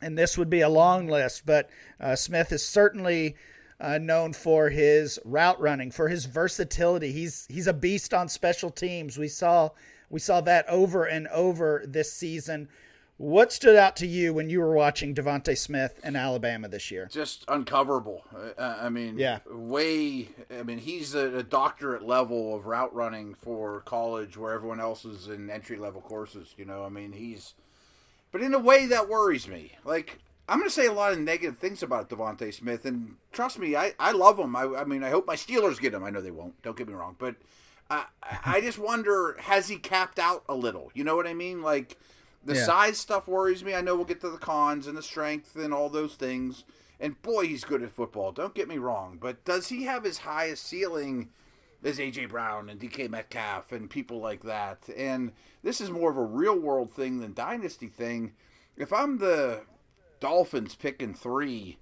and 0.00 0.16
this 0.16 0.38
would 0.38 0.50
be 0.50 0.60
a 0.60 0.68
long 0.68 1.08
list, 1.08 1.44
but 1.44 1.68
uh, 2.00 2.16
Smith 2.16 2.52
is 2.52 2.64
certainly 2.64 3.36
uh, 3.80 3.98
known 3.98 4.32
for 4.32 4.70
his 4.70 5.18
route 5.24 5.60
running, 5.60 5.90
for 5.90 6.08
his 6.08 6.24
versatility. 6.26 7.12
He's 7.12 7.46
he's 7.48 7.66
a 7.66 7.72
beast 7.72 8.14
on 8.14 8.28
special 8.28 8.70
teams. 8.70 9.18
We 9.18 9.28
saw 9.28 9.70
we 10.10 10.20
saw 10.20 10.40
that 10.42 10.68
over 10.68 11.04
and 11.04 11.28
over 11.28 11.84
this 11.86 12.12
season. 12.12 12.68
What 13.18 13.52
stood 13.52 13.74
out 13.74 13.96
to 13.96 14.06
you 14.06 14.32
when 14.32 14.48
you 14.48 14.60
were 14.60 14.72
watching 14.74 15.12
DeVonta 15.12 15.58
Smith 15.58 15.98
in 16.04 16.14
Alabama 16.14 16.68
this 16.68 16.90
year? 16.92 17.08
just 17.10 17.44
uncoverable. 17.46 18.22
I 18.56 18.88
mean, 18.90 19.18
Yeah. 19.18 19.40
way. 19.50 20.28
I 20.56 20.62
mean, 20.62 20.78
he's 20.78 21.16
a, 21.16 21.38
a 21.38 21.42
doctorate 21.42 22.02
level 22.06 22.54
of 22.54 22.66
route 22.66 22.94
running 22.94 23.34
for 23.34 23.80
college, 23.80 24.36
where 24.36 24.52
everyone 24.52 24.78
else 24.78 25.04
is 25.04 25.26
in 25.26 25.50
entry 25.50 25.76
level 25.76 26.00
courses. 26.00 26.54
You 26.56 26.64
know, 26.64 26.84
I 26.84 26.90
mean, 26.90 27.10
he's. 27.12 27.54
But 28.30 28.40
in 28.40 28.54
a 28.54 28.58
way 28.58 28.86
that 28.86 29.08
worries 29.08 29.48
me. 29.48 29.72
Like 29.84 30.20
I'm 30.48 30.58
going 30.58 30.68
to 30.70 30.74
say 30.74 30.86
a 30.86 30.92
lot 30.92 31.12
of 31.12 31.18
negative 31.18 31.58
things 31.58 31.82
about 31.82 32.08
DeVonta 32.08 32.54
Smith, 32.54 32.84
and 32.84 33.16
trust 33.32 33.58
me, 33.58 33.74
I, 33.74 33.94
I 33.98 34.12
love 34.12 34.38
him. 34.38 34.54
I, 34.54 34.62
I 34.62 34.84
mean, 34.84 35.02
I 35.02 35.10
hope 35.10 35.26
my 35.26 35.34
Steelers 35.36 35.80
get 35.80 35.92
him. 35.92 36.04
I 36.04 36.10
know 36.10 36.20
they 36.20 36.30
won't. 36.30 36.60
Don't 36.62 36.76
get 36.76 36.86
me 36.86 36.94
wrong, 36.94 37.16
but 37.18 37.34
I 37.90 38.04
I 38.44 38.60
just 38.60 38.78
wonder 38.78 39.34
has 39.40 39.66
he 39.68 39.76
capped 39.76 40.20
out 40.20 40.44
a 40.48 40.54
little? 40.54 40.92
You 40.94 41.02
know 41.02 41.16
what 41.16 41.26
I 41.26 41.34
mean? 41.34 41.62
Like 41.62 41.98
the 42.48 42.54
Yeah. 42.56 42.64
size 42.64 42.98
stuff 42.98 43.28
worries 43.28 43.62
me. 43.62 43.74
I 43.74 43.80
know 43.80 43.94
we'll 43.94 44.04
get 44.04 44.20
to 44.22 44.30
the 44.30 44.38
cons 44.38 44.86
and 44.86 44.96
the 44.96 45.02
strength 45.02 45.54
and 45.56 45.72
all 45.72 45.88
those 45.88 46.14
things. 46.16 46.64
And 47.00 47.20
boy, 47.22 47.46
he's 47.46 47.64
good 47.64 47.82
at 47.82 47.92
football. 47.92 48.32
Don't 48.32 48.54
get 48.54 48.66
me 48.68 48.78
wrong, 48.78 49.18
but 49.20 49.44
does 49.44 49.68
he 49.68 49.84
have 49.84 50.04
as 50.04 50.18
high 50.18 50.46
a 50.46 50.56
ceiling 50.56 51.30
as 51.84 51.98
AJ 52.00 52.26
Brown 52.28 52.68
and 52.68 52.80
DK 52.80 53.08
Metcalf 53.08 53.70
and 53.70 53.88
people 53.88 54.18
like 54.18 54.42
that? 54.42 54.88
And 54.96 55.32
this 55.62 55.80
is 55.80 55.90
more 55.90 56.10
of 56.10 56.16
a 56.16 56.24
real 56.24 56.58
world 56.58 56.90
thing 56.90 57.20
than 57.20 57.34
dynasty 57.34 57.86
thing. 57.86 58.32
If 58.76 58.92
I'm 58.92 59.18
the 59.18 59.62
Dolphins 60.20 60.74
picking 60.74 61.14
three, 61.14 61.78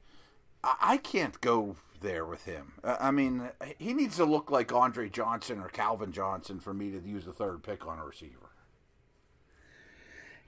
I, 0.62 0.76
I 0.80 0.96
can't 0.98 1.40
go 1.40 1.76
there 2.02 2.26
with 2.26 2.44
him. 2.44 2.72
Uh, 2.84 2.96
I 3.00 3.10
mean, 3.10 3.50
he 3.78 3.94
needs 3.94 4.16
to 4.16 4.26
look 4.26 4.50
like 4.50 4.70
Andre 4.72 5.08
Johnson 5.08 5.60
or 5.60 5.68
Calvin 5.68 6.12
Johnson 6.12 6.60
for 6.60 6.74
me 6.74 6.90
to 6.90 7.00
use 7.00 7.24
the 7.24 7.32
third 7.32 7.62
pick 7.62 7.86
on 7.86 7.98
a 7.98 8.04
receiver. 8.04 8.45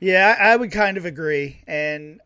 Yeah, 0.00 0.36
I 0.38 0.54
would 0.56 0.70
kind 0.70 0.96
of 0.96 1.04
agree, 1.04 1.60
and 1.66 2.20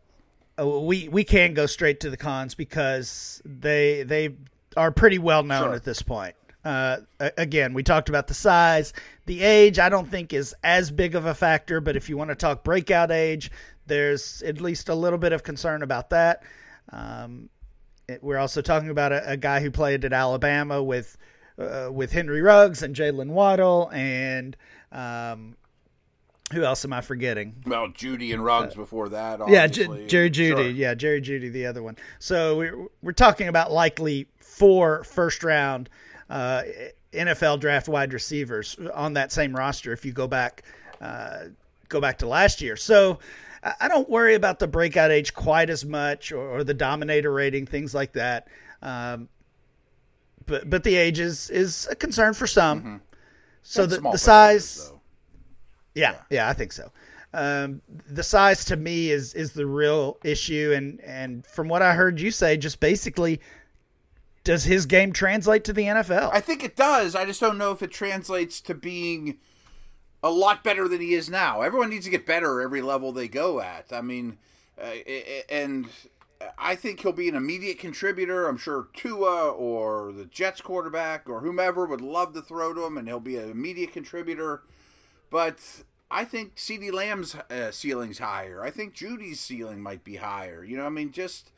uh, 0.59 0.67
we 0.67 1.07
we 1.09 1.23
can 1.23 1.53
go 1.53 1.65
straight 1.65 1.99
to 2.01 2.09
the 2.09 2.17
cons 2.17 2.53
because 2.55 3.41
they 3.45 4.03
they 4.03 4.35
are 4.77 4.91
pretty 4.91 5.17
well 5.19 5.43
known 5.43 5.63
Sure. 5.69 5.73
at 5.75 5.83
this 5.83 6.01
point. 6.01 6.35
Uh, 6.63 6.97
again, 7.19 7.73
we 7.73 7.83
talked 7.83 8.07
about 8.09 8.27
the 8.27 8.33
size, 8.33 8.93
the 9.25 9.41
age. 9.41 9.79
I 9.79 9.89
don't 9.89 10.07
think 10.07 10.31
is 10.33 10.55
as 10.63 10.91
big 10.91 11.13
of 11.15 11.25
a 11.25 11.33
factor, 11.33 11.81
but 11.81 11.95
if 11.97 12.09
you 12.09 12.15
want 12.17 12.29
to 12.29 12.35
talk 12.35 12.63
breakout 12.63 13.11
age, 13.11 13.51
there's 13.87 14.41
at 14.43 14.61
least 14.61 14.87
a 14.87 14.95
little 14.95 15.19
bit 15.19 15.33
of 15.33 15.43
concern 15.43 15.81
about 15.83 16.11
that. 16.11 16.43
Um, 16.91 17.49
it- 18.07 18.23
we're 18.23 18.37
also 18.37 18.61
talking 18.61 18.89
about 18.89 19.11
a, 19.11 19.31
a 19.31 19.35
guy 19.37 19.59
who 19.61 19.71
played 19.71 20.05
at 20.05 20.13
Alabama 20.13 20.81
with 20.81 21.17
uh, 21.59 21.89
with 21.91 22.11
Henry 22.11 22.41
Ruggs 22.41 22.81
and 22.83 22.95
Jaylen 22.95 23.29
Waddle 23.29 23.89
and 23.93 24.55
um, 24.91 25.55
who 26.51 26.63
else 26.63 26.83
am 26.85 26.93
I 26.93 27.01
forgetting? 27.01 27.55
Well, 27.65 27.87
Jeudy 27.89 28.33
and 28.33 28.43
Ruggs 28.43 28.75
before 28.75 29.09
that. 29.09 29.39
Yeah, 29.47 29.67
J- 29.67 30.07
Jerry 30.07 30.29
Jeudy. 30.29 30.47
Sure. 30.49 30.69
Yeah, 30.69 30.93
Jerry 30.93 31.21
Jeudy, 31.21 31.51
the 31.51 31.65
other 31.65 31.81
one. 31.81 31.95
So 32.19 32.57
we're 32.57 32.87
we're 33.01 33.11
talking 33.13 33.47
about 33.47 33.71
likely 33.71 34.27
four 34.39 35.03
first 35.03 35.43
round 35.43 35.89
uh, 36.29 36.63
NFL 37.13 37.59
draft 37.59 37.87
wide 37.87 38.13
receivers 38.13 38.77
on 38.93 39.13
that 39.13 39.31
same 39.31 39.55
roster. 39.55 39.93
If 39.93 40.05
you 40.05 40.11
go 40.11 40.27
back, 40.27 40.63
uh, 41.01 41.45
go 41.89 42.01
back 42.01 42.19
to 42.19 42.27
last 42.27 42.61
year. 42.61 42.75
So 42.75 43.19
I 43.79 43.87
don't 43.87 44.09
worry 44.09 44.35
about 44.35 44.59
the 44.59 44.67
breakout 44.67 45.09
age 45.11 45.33
quite 45.33 45.69
as 45.69 45.85
much, 45.85 46.31
or, 46.31 46.57
or 46.59 46.63
the 46.63 46.73
dominator 46.73 47.31
rating, 47.31 47.65
things 47.65 47.95
like 47.95 48.13
that. 48.13 48.47
Um, 48.81 49.29
but 50.45 50.69
but 50.69 50.83
the 50.83 50.95
age 50.95 51.19
is 51.19 51.49
is 51.49 51.87
a 51.89 51.95
concern 51.95 52.33
for 52.33 52.47
some. 52.47 53.01
So 53.61 53.85
the 53.85 54.01
the 54.01 54.17
size. 54.17 54.89
though. 54.89 54.99
Yeah, 55.95 56.15
yeah, 56.29 56.49
I 56.49 56.53
think 56.53 56.71
so. 56.71 56.91
Um, 57.33 57.81
the 57.87 58.23
size 58.23 58.63
to 58.65 58.75
me 58.75 59.09
is 59.09 59.33
is 59.33 59.53
the 59.53 59.65
real 59.65 60.17
issue, 60.23 60.71
and 60.75 61.01
and 61.01 61.45
from 61.47 61.67
what 61.67 61.81
I 61.81 61.93
heard 61.95 62.19
you 62.19 62.29
say, 62.29 62.57
just 62.57 62.79
basically, 62.79 63.41
does 64.43 64.65
his 64.65 64.85
game 64.85 65.13
translate 65.13 65.63
to 65.65 65.73
the 65.73 65.83
NFL? 65.83 66.29
I 66.31 66.41
think 66.41 66.63
it 66.63 66.75
does. 66.75 67.15
I 67.15 67.25
just 67.25 67.41
don't 67.41 67.57
know 67.57 67.71
if 67.71 67.81
it 67.81 67.91
translates 67.91 68.61
to 68.61 68.75
being 68.75 69.39
a 70.21 70.29
lot 70.29 70.63
better 70.63 70.87
than 70.87 71.01
he 71.01 71.13
is 71.13 71.29
now. 71.29 71.61
Everyone 71.61 71.89
needs 71.89 72.05
to 72.05 72.11
get 72.11 72.25
better 72.25 72.61
every 72.61 72.81
level 72.81 73.11
they 73.11 73.27
go 73.27 73.59
at. 73.59 73.91
I 73.91 74.01
mean, 74.01 74.37
uh, 74.81 74.91
and 75.49 75.87
I 76.57 76.75
think 76.75 77.01
he'll 77.01 77.11
be 77.11 77.29
an 77.29 77.35
immediate 77.35 77.79
contributor. 77.79 78.47
I'm 78.47 78.57
sure 78.57 78.89
Tua 78.93 79.49
or 79.49 80.11
the 80.13 80.25
Jets 80.25 80.61
quarterback 80.61 81.27
or 81.27 81.41
whomever 81.41 81.85
would 81.85 82.01
love 82.01 82.33
to 82.33 82.41
throw 82.41 82.73
to 82.73 82.85
him, 82.85 82.97
and 82.97 83.07
he'll 83.07 83.19
be 83.19 83.37
an 83.37 83.49
immediate 83.49 83.91
contributor. 83.91 84.63
But 85.33 85.57
I 86.11 86.25
think 86.25 86.57
CeeDee 86.57 86.93
Lamb's 86.93 87.33
uh, 87.33 87.71
ceiling's 87.71 88.19
higher. 88.19 88.61
I 88.63 88.69
think 88.69 88.93
Jeudy's 88.93 89.39
ceiling 89.39 89.81
might 89.81 90.03
be 90.03 90.17
higher. 90.17 90.63
You 90.63 90.77
know, 90.77 90.85
I 90.85 90.89
mean, 90.89 91.11
just 91.11 91.49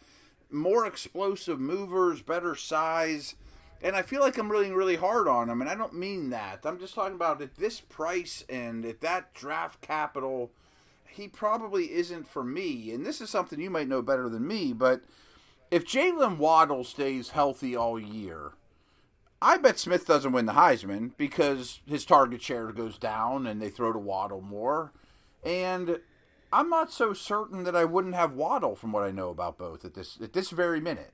more 0.50 0.86
explosive 0.86 1.60
movers, 1.60 2.22
better 2.22 2.56
size. 2.56 3.36
And 3.82 3.94
I 3.94 4.02
feel 4.02 4.22
like 4.22 4.38
I'm 4.38 4.50
really, 4.50 4.72
really 4.72 4.96
hard 4.96 5.28
on 5.28 5.50
him, 5.50 5.60
and 5.60 5.70
I 5.70 5.76
don't 5.76 5.94
mean 5.94 6.30
that. 6.30 6.62
I'm 6.64 6.80
just 6.80 6.96
talking 6.96 7.16
about 7.16 7.42
at 7.42 7.58
this 7.58 7.82
price 7.82 8.46
and 8.48 8.86
at 8.86 9.02
that 9.02 9.34
draft 9.34 9.82
capital, 9.82 10.52
he 11.06 11.28
probably 11.28 11.92
isn't 11.92 12.30
for 12.30 12.46
me. 12.46 12.92
And 12.92 13.06
this 13.06 13.20
is 13.20 13.30
something 13.30 13.60
you 13.60 13.70
might 13.70 13.90
know 13.90 14.02
better 14.02 14.30
than 14.30 14.48
me, 14.48 14.72
but 14.72 15.02
if 15.70 15.86
Jaylen 15.86 16.38
Waddle 16.38 16.86
stays 16.86 17.32
healthy 17.32 17.76
all 17.76 18.00
year, 18.00 18.54
I 19.46 19.58
bet 19.58 19.78
Smith 19.78 20.08
doesn't 20.08 20.32
win 20.32 20.48
the 20.48 20.54
Heisman 20.54 21.12
because 21.18 21.80
his 21.86 22.04
target 22.04 22.42
share 22.42 22.72
goes 22.72 22.98
down 22.98 23.46
and 23.46 23.62
they 23.62 23.70
throw 23.70 23.94
to 23.94 24.00
Waddle 24.00 24.42
more. 24.42 24.92
And 25.44 26.00
I'm 26.52 26.68
not 26.68 26.92
so 26.92 27.14
certain 27.14 27.64
that 27.66 27.76
I 27.76 27.86
wouldn't 27.86 28.16
have 28.16 28.34
Waddle 28.34 28.76
from 28.76 28.92
what 28.92 29.04
I 29.04 29.12
know 29.12 29.30
about 29.30 29.60
both 29.60 29.86
at 29.86 29.94
this 29.94 30.18
at 30.20 30.34
this 30.34 30.50
very 30.50 30.82
minute. 30.82 31.14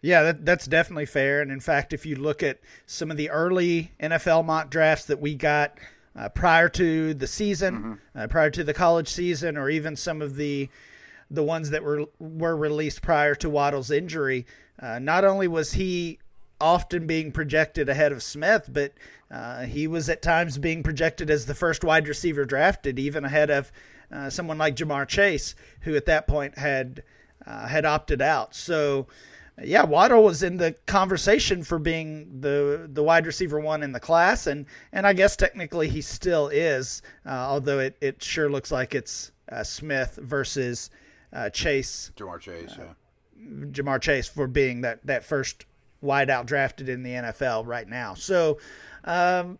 Yeah, 0.00 0.22
that, 0.22 0.46
that's 0.46 0.64
definitely 0.64 1.04
fair. 1.04 1.42
And 1.42 1.52
in 1.52 1.60
fact, 1.60 1.92
if 1.92 2.06
you 2.06 2.16
look 2.16 2.42
at 2.42 2.60
some 2.86 3.10
of 3.10 3.18
the 3.18 3.28
early 3.28 3.92
NFL 4.00 4.46
mock 4.46 4.70
drafts 4.70 5.04
that 5.06 5.20
we 5.20 5.34
got 5.34 5.78
uh, 6.16 6.30
prior 6.30 6.70
to 6.70 7.12
the 7.12 7.26
season, 7.26 8.00
uh, 8.14 8.28
prior 8.28 8.48
to 8.50 8.64
the 8.64 8.72
college 8.72 9.08
season, 9.08 9.58
or 9.58 9.68
even 9.68 9.94
some 9.94 10.22
of 10.22 10.36
the 10.36 10.70
the 11.30 11.42
ones 11.42 11.68
that 11.68 11.84
were 11.84 12.06
were 12.18 12.56
released 12.56 13.02
prior 13.02 13.34
to 13.34 13.50
Waddle's 13.50 13.90
injury, 13.90 14.46
uh, 14.80 14.98
not 14.98 15.24
only 15.24 15.48
was 15.48 15.72
he 15.72 16.18
often 16.60 17.06
being 17.06 17.32
projected 17.32 17.88
ahead 17.88 18.12
of 18.12 18.22
Smith, 18.22 18.68
but 18.72 18.92
uh, 19.30 19.62
he 19.62 19.86
was 19.86 20.08
at 20.08 20.22
times 20.22 20.58
being 20.58 20.82
projected 20.82 21.30
as 21.30 21.46
the 21.46 21.54
first 21.54 21.84
wide 21.84 22.08
receiver 22.08 22.44
drafted, 22.44 22.98
even 22.98 23.24
ahead 23.24 23.50
of 23.50 23.70
uh, 24.10 24.30
someone 24.30 24.58
like 24.58 24.76
Ja'Marr 24.76 25.06
Chase, 25.06 25.54
who 25.82 25.94
at 25.94 26.06
that 26.06 26.26
point 26.26 26.56
had 26.58 27.02
uh, 27.46 27.66
had 27.66 27.84
opted 27.84 28.20
out. 28.20 28.54
So, 28.54 29.06
yeah, 29.62 29.84
Waddle 29.84 30.24
was 30.24 30.42
in 30.42 30.56
the 30.56 30.74
conversation 30.86 31.62
for 31.62 31.78
being 31.78 32.40
the 32.40 32.88
the 32.90 33.02
wide 33.02 33.26
receiver 33.26 33.60
one 33.60 33.82
in 33.82 33.92
the 33.92 34.00
class, 34.00 34.46
and 34.46 34.66
and 34.92 35.06
I 35.06 35.12
guess 35.12 35.36
technically 35.36 35.88
he 35.88 36.00
still 36.00 36.48
is, 36.48 37.02
uh, 37.26 37.30
although 37.30 37.78
it 37.78 37.96
it 38.00 38.22
sure 38.22 38.50
looks 38.50 38.72
like 38.72 38.94
it's 38.94 39.32
uh, 39.50 39.62
Smith 39.62 40.18
versus 40.22 40.90
uh, 41.32 41.50
Chase, 41.50 42.12
Ja'Marr 42.16 42.40
Chase, 42.40 42.74
yeah. 42.78 42.94
Ja'Marr 43.40 44.00
Chase 44.00 44.28
for 44.28 44.46
being 44.46 44.82
that 44.82 45.04
that 45.06 45.24
first 45.24 45.66
wideout 46.02 46.46
drafted 46.46 46.88
in 46.88 47.02
the 47.02 47.10
NFL 47.10 47.66
right 47.66 47.88
now. 47.88 48.14
So, 48.14 48.58
um, 49.04 49.58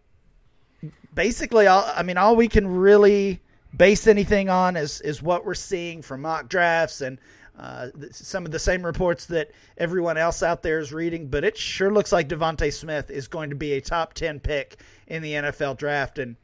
basically, 1.15 1.67
all 1.67 1.91
I 1.95 2.03
mean, 2.03 2.17
all 2.17 2.37
we 2.37 2.49
can 2.49 2.67
really 2.67 3.41
base 3.77 4.07
anything 4.07 4.49
on 4.49 4.77
is 4.77 5.01
is 5.01 5.23
what 5.23 5.45
we're 5.45 5.55
seeing 5.55 6.03
from 6.03 6.23
mock 6.23 6.49
drafts 6.49 7.01
and 7.01 7.19
uh, 7.59 7.89
some 8.13 8.47
of 8.47 8.53
the 8.53 8.59
same 8.59 8.85
reports 8.85 9.27
that 9.27 9.51
everyone 9.79 10.17
else 10.17 10.45
out 10.45 10.63
there 10.63 10.79
is 10.79 10.93
reading. 10.93 11.27
But 11.27 11.45
it 11.45 11.57
sure 11.57 11.93
looks 11.93 12.13
like 12.13 12.29
DeVonta 12.29 12.73
Smith 12.73 13.11
is 13.11 13.27
going 13.27 13.51
to 13.51 13.57
be 13.57 13.73
a 13.73 13.81
top 13.81 14.15
ten 14.15 14.39
pick 14.39 14.81
in 15.07 15.23
the 15.23 15.33
NFL 15.33 15.77
draft, 15.77 16.19
and 16.19 16.37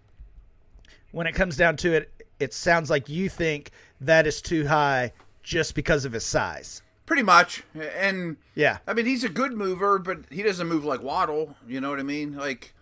when 1.13 1.27
it 1.27 1.33
comes 1.33 1.57
down 1.57 1.77
to 1.79 1.93
it, 1.93 2.11
it 2.41 2.53
sounds 2.53 2.91
like 2.91 3.09
you 3.09 3.29
think 3.29 3.71
that 4.01 4.27
is 4.27 4.43
too 4.43 4.67
high 4.67 5.13
just 5.43 5.75
because 5.75 6.05
of 6.05 6.13
his 6.13 6.25
size. 6.25 6.83
Pretty 7.07 7.23
much. 7.23 7.63
And 7.75 8.37
yeah, 8.55 8.79
I 8.87 8.95
mean, 8.95 9.07
he's 9.07 9.25
a 9.25 9.29
good 9.29 9.53
mover, 9.53 9.99
but 9.99 10.21
he 10.31 10.43
doesn't 10.43 10.67
move 10.67 10.85
like 10.85 11.03
Waddle. 11.03 11.57
You 11.67 11.81
know 11.81 11.91
what 11.91 12.01
I 12.01 12.05
mean? 12.05 12.37
Like, 12.37 12.75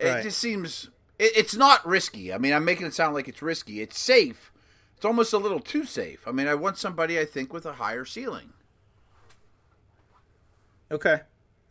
it 0.00 0.06
right. 0.06 0.22
just 0.22 0.38
seems 0.38 0.90
it, 1.18 1.32
it's 1.36 1.54
not 1.54 1.86
risky. 1.86 2.32
I 2.32 2.38
mean, 2.38 2.52
I'm 2.52 2.64
making 2.64 2.86
it 2.86 2.94
sound 2.94 3.14
like 3.14 3.28
it's 3.28 3.42
risky. 3.42 3.80
It's 3.80 3.98
safe. 3.98 4.52
It's 4.96 5.04
almost 5.04 5.32
a 5.32 5.38
little 5.38 5.60
too 5.60 5.84
safe. 5.84 6.26
I 6.26 6.32
mean, 6.32 6.46
I 6.46 6.54
want 6.54 6.78
somebody 6.78 7.18
I 7.18 7.24
think 7.24 7.52
with 7.52 7.66
a 7.66 7.74
higher 7.74 8.04
ceiling. 8.04 8.52
Okay. 10.90 11.20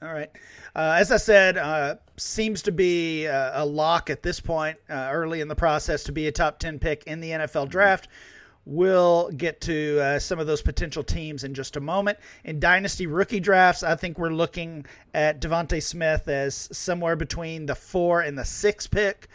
All 0.02 0.14
right. 0.14 0.30
Uh, 0.76 0.98
as 1.00 1.12
I 1.12 1.18
said, 1.18 1.58
uh, 1.58 1.96
seems 2.18 2.62
to 2.64 2.72
be 2.72 3.28
uh, 3.28 3.64
a 3.64 3.66
lock 3.66 4.10
at 4.10 4.22
this 4.22 4.40
point, 4.40 4.78
uh, 4.90 5.10
early 5.12 5.42
in 5.42 5.48
the 5.48 5.56
process, 5.56 6.04
to 6.04 6.12
be 6.12 6.28
a 6.28 6.32
top 6.32 6.60
10 6.60 6.80
pick 6.80 7.06
in 7.06 7.22
the 7.22 7.32
NFL 7.32 7.70
draft. 7.70 8.10
We'll 8.66 9.30
get 9.30 9.62
to 9.62 10.00
uh, 10.02 10.20
some 10.20 10.40
of 10.40 10.48
those 10.48 10.64
potential 10.64 11.04
teams 11.04 11.44
in 11.44 11.54
just 11.54 11.76
a 11.76 11.80
moment. 11.80 12.18
In 12.44 12.60
dynasty 12.60 13.06
rookie 13.06 13.40
drafts, 13.40 13.84
I 13.84 13.96
think 13.96 14.18
we're 14.18 14.32
looking 14.32 14.86
at 15.14 15.40
DeVonta 15.40 15.82
Smith 15.84 16.28
as 16.28 16.68
somewhere 16.72 17.16
between 17.16 17.68
the 17.68 17.76
four 17.76 18.22
and 18.22 18.38
the 18.38 18.46
six 18.46 18.88
pick. 18.88 19.28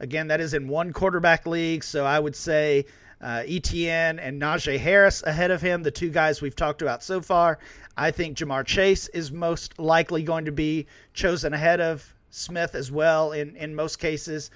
Again, 0.00 0.28
that 0.28 0.40
is 0.40 0.54
in 0.54 0.68
one 0.68 0.92
quarterback 0.92 1.46
league, 1.46 1.84
so 1.84 2.06
I 2.06 2.18
would 2.18 2.36
say 2.36 2.86
uh, 3.20 3.42
Etienne 3.46 4.18
and 4.18 4.40
Najee 4.40 4.78
Harris 4.78 5.22
ahead 5.22 5.50
of 5.50 5.60
him, 5.60 5.82
the 5.82 5.90
two 5.90 6.08
guys 6.08 6.40
we've 6.40 6.56
talked 6.56 6.80
about 6.80 7.02
so 7.02 7.20
far. 7.20 7.58
I 7.96 8.10
think 8.10 8.38
Ja'Marr 8.38 8.64
Chase 8.64 9.08
is 9.08 9.32
most 9.32 9.78
likely 9.78 10.22
going 10.22 10.44
to 10.44 10.52
be 10.52 10.86
chosen 11.12 11.52
ahead 11.52 11.80
of 11.80 12.14
Smith 12.30 12.74
as 12.74 12.92
well 12.92 13.32
in, 13.32 13.56
in 13.56 13.74
most 13.74 13.96
cases. 13.96 14.50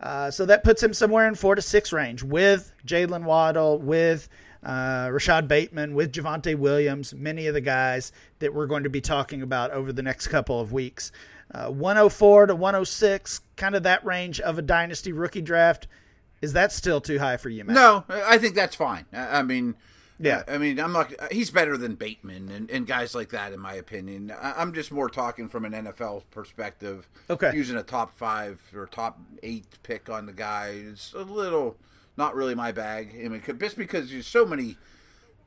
Uh, 0.00 0.30
so 0.30 0.46
that 0.46 0.64
puts 0.64 0.82
him 0.82 0.94
somewhere 0.94 1.28
in 1.28 1.34
four 1.34 1.54
to 1.54 1.62
six 1.62 1.92
range 1.92 2.22
with 2.22 2.72
Jaylen 2.86 3.24
Waddle, 3.24 3.78
with 3.78 4.28
uh, 4.62 5.10
Rashod 5.12 5.46
Bateman, 5.46 5.94
with 5.94 6.12
Javonte 6.12 6.56
Williams, 6.56 7.14
many 7.14 7.46
of 7.46 7.54
the 7.54 7.60
guys 7.60 8.12
that 8.38 8.54
we're 8.54 8.66
going 8.66 8.84
to 8.84 8.90
be 8.90 9.00
talking 9.00 9.42
about 9.42 9.70
over 9.72 9.92
the 9.92 10.02
next 10.02 10.28
couple 10.28 10.60
of 10.60 10.72
weeks. 10.72 11.12
Uh, 11.52 11.68
104 11.68 12.46
to 12.46 12.54
106, 12.54 13.40
kind 13.56 13.74
of 13.74 13.82
that 13.82 14.04
range 14.04 14.40
of 14.40 14.58
a 14.58 14.62
dynasty 14.62 15.12
rookie 15.12 15.42
draft. 15.42 15.86
Is 16.40 16.54
that 16.54 16.72
still 16.72 17.00
too 17.00 17.18
high 17.18 17.36
for 17.36 17.50
you, 17.50 17.64
Matt? 17.64 17.74
No, 17.74 18.04
I 18.08 18.38
think 18.38 18.54
that's 18.54 18.76
fine. 18.76 19.04
I 19.12 19.42
mean, 19.42 19.74
yeah, 20.20 20.42
I 20.46 20.58
mean, 20.58 20.78
I'm 20.78 20.92
not. 20.92 21.12
He's 21.32 21.50
better 21.50 21.76
than 21.76 21.94
Bateman 21.94 22.50
and, 22.50 22.70
and 22.70 22.86
guys 22.86 23.14
like 23.14 23.30
that, 23.30 23.52
in 23.52 23.60
my 23.60 23.74
opinion. 23.74 24.32
I'm 24.40 24.74
just 24.74 24.92
more 24.92 25.08
talking 25.08 25.48
from 25.48 25.64
an 25.64 25.72
NFL 25.72 26.24
perspective. 26.30 27.08
Okay, 27.30 27.52
using 27.54 27.76
a 27.76 27.82
top 27.82 28.14
five 28.14 28.60
or 28.74 28.86
top 28.86 29.18
eight 29.42 29.66
pick 29.82 30.10
on 30.10 30.26
the 30.26 30.32
guy 30.32 30.74
is 30.74 31.14
a 31.16 31.22
little 31.22 31.76
not 32.18 32.34
really 32.34 32.54
my 32.54 32.70
bag. 32.70 33.18
I 33.24 33.28
mean, 33.28 33.42
just 33.58 33.78
because 33.78 34.10
there's 34.10 34.26
so 34.26 34.44
many 34.44 34.76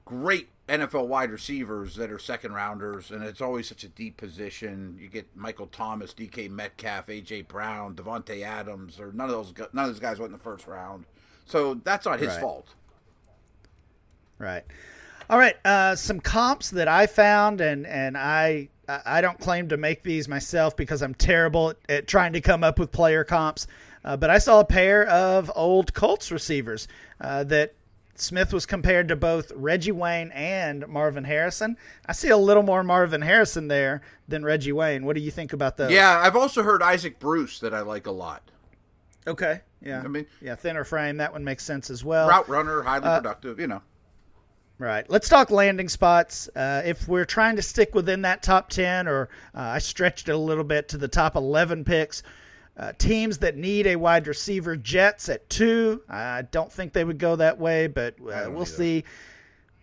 great 0.05 0.49
NFL 0.67 1.07
wide 1.07 1.29
receivers 1.29 1.95
that 1.97 2.09
are 2.09 2.19
second 2.19 2.53
rounders, 2.53 3.11
and 3.11 3.23
it's 3.23 3.41
always 3.41 3.67
such 3.67 3.83
a 3.83 3.89
deep 3.89 4.17
position. 4.17 4.97
You 4.99 5.07
get 5.07 5.27
Michael 5.35 5.67
Thomas, 5.67 6.13
DK 6.13 6.49
Metcalf, 6.49 7.07
AJ 7.07 7.47
Brown, 7.47 7.95
Davante 7.95 8.43
Adams, 8.43 8.99
or 8.99 9.11
none 9.11 9.29
of 9.29 9.35
those 9.35 9.53
none 9.73 9.85
of 9.85 9.91
those 9.91 9.99
guys 9.99 10.19
went 10.19 10.31
in 10.31 10.37
the 10.37 10.43
first 10.43 10.65
round. 10.65 11.05
So 11.45 11.75
that's 11.75 12.05
not 12.05 12.19
his 12.19 12.29
right. 12.29 12.41
fault. 12.41 12.69
Right. 14.37 14.63
All 15.29 15.37
right. 15.37 15.55
Uh, 15.65 15.95
some 15.95 16.19
comps 16.19 16.69
that 16.71 16.87
I 16.87 17.07
found, 17.07 17.61
and 17.61 17.87
and 17.87 18.17
I 18.17 18.69
I 18.87 19.21
don't 19.21 19.39
claim 19.39 19.69
to 19.69 19.77
make 19.77 20.03
these 20.03 20.27
myself 20.27 20.75
because 20.75 21.01
I'm 21.01 21.15
terrible 21.15 21.73
at 21.87 22.07
trying 22.07 22.33
to 22.33 22.41
come 22.41 22.63
up 22.63 22.79
with 22.79 22.91
player 22.91 23.23
comps. 23.23 23.67
Uh, 24.03 24.17
but 24.17 24.29
I 24.29 24.37
saw 24.37 24.59
a 24.59 24.65
pair 24.65 25.07
of 25.07 25.49
old 25.55 25.93
Colts 25.93 26.31
receivers 26.31 26.89
uh, 27.21 27.45
that 27.45 27.73
Smith 28.15 28.51
was 28.51 28.65
compared 28.65 29.07
to 29.07 29.15
both 29.15 29.51
Reggie 29.55 29.93
Wayne 29.93 30.31
and 30.31 30.85
Marvin 30.87 31.23
Harrison. 31.23 31.77
I 32.05 32.11
see 32.11 32.29
a 32.29 32.37
little 32.37 32.63
more 32.63 32.83
Marvin 32.83 33.21
Harrison 33.21 33.69
there 33.69 34.01
than 34.27 34.43
Reggie 34.43 34.73
Wayne. 34.73 35.05
What 35.05 35.15
do 35.15 35.21
you 35.21 35.31
think 35.31 35.53
about 35.53 35.77
those? 35.77 35.91
Yeah, 35.91 36.19
I've 36.19 36.35
also 36.35 36.63
heard 36.63 36.83
Isaac 36.83 37.19
Bruce 37.19 37.59
that 37.59 37.73
I 37.73 37.79
like 37.79 38.05
a 38.05 38.11
lot. 38.11 38.43
Okay. 39.25 39.61
Yeah. 39.81 40.01
I 40.03 40.07
mean, 40.07 40.25
yeah, 40.41 40.55
thinner 40.55 40.83
frame. 40.83 41.17
That 41.17 41.31
one 41.31 41.43
makes 41.43 41.63
sense 41.63 41.89
as 41.89 42.03
well. 42.03 42.27
Route 42.27 42.49
runner, 42.49 42.81
highly 42.83 43.05
uh, 43.05 43.21
productive. 43.21 43.59
You 43.59 43.67
know. 43.67 43.81
Right. 44.79 45.09
Let's 45.09 45.29
talk 45.29 45.51
landing 45.51 45.87
spots. 45.87 46.49
Uh, 46.55 46.81
if 46.83 47.07
we're 47.07 47.25
trying 47.25 47.55
to 47.55 47.61
stick 47.61 47.93
within 47.93 48.23
that 48.23 48.41
top 48.41 48.69
10, 48.69 49.07
or 49.07 49.29
uh, 49.55 49.61
I 49.61 49.79
stretched 49.79 50.29
it 50.29 50.33
a 50.33 50.37
little 50.37 50.63
bit 50.63 50.89
to 50.89 50.97
the 50.97 51.07
top 51.07 51.35
11 51.35 51.85
picks, 51.85 52.23
uh, 52.75 52.91
teams 52.97 53.37
that 53.37 53.55
need 53.55 53.85
a 53.85 53.95
wide 53.95 54.27
receiver, 54.27 54.75
Jets 54.75 55.29
at 55.29 55.47
two. 55.49 56.01
I 56.09 56.41
don't 56.41 56.71
think 56.71 56.91
they 56.91 57.03
would 57.03 57.19
go 57.19 57.35
that 57.35 57.59
way, 57.59 57.85
but 57.87 58.15
uh, 58.19 58.49
we'll 58.49 58.65
see. 58.65 59.03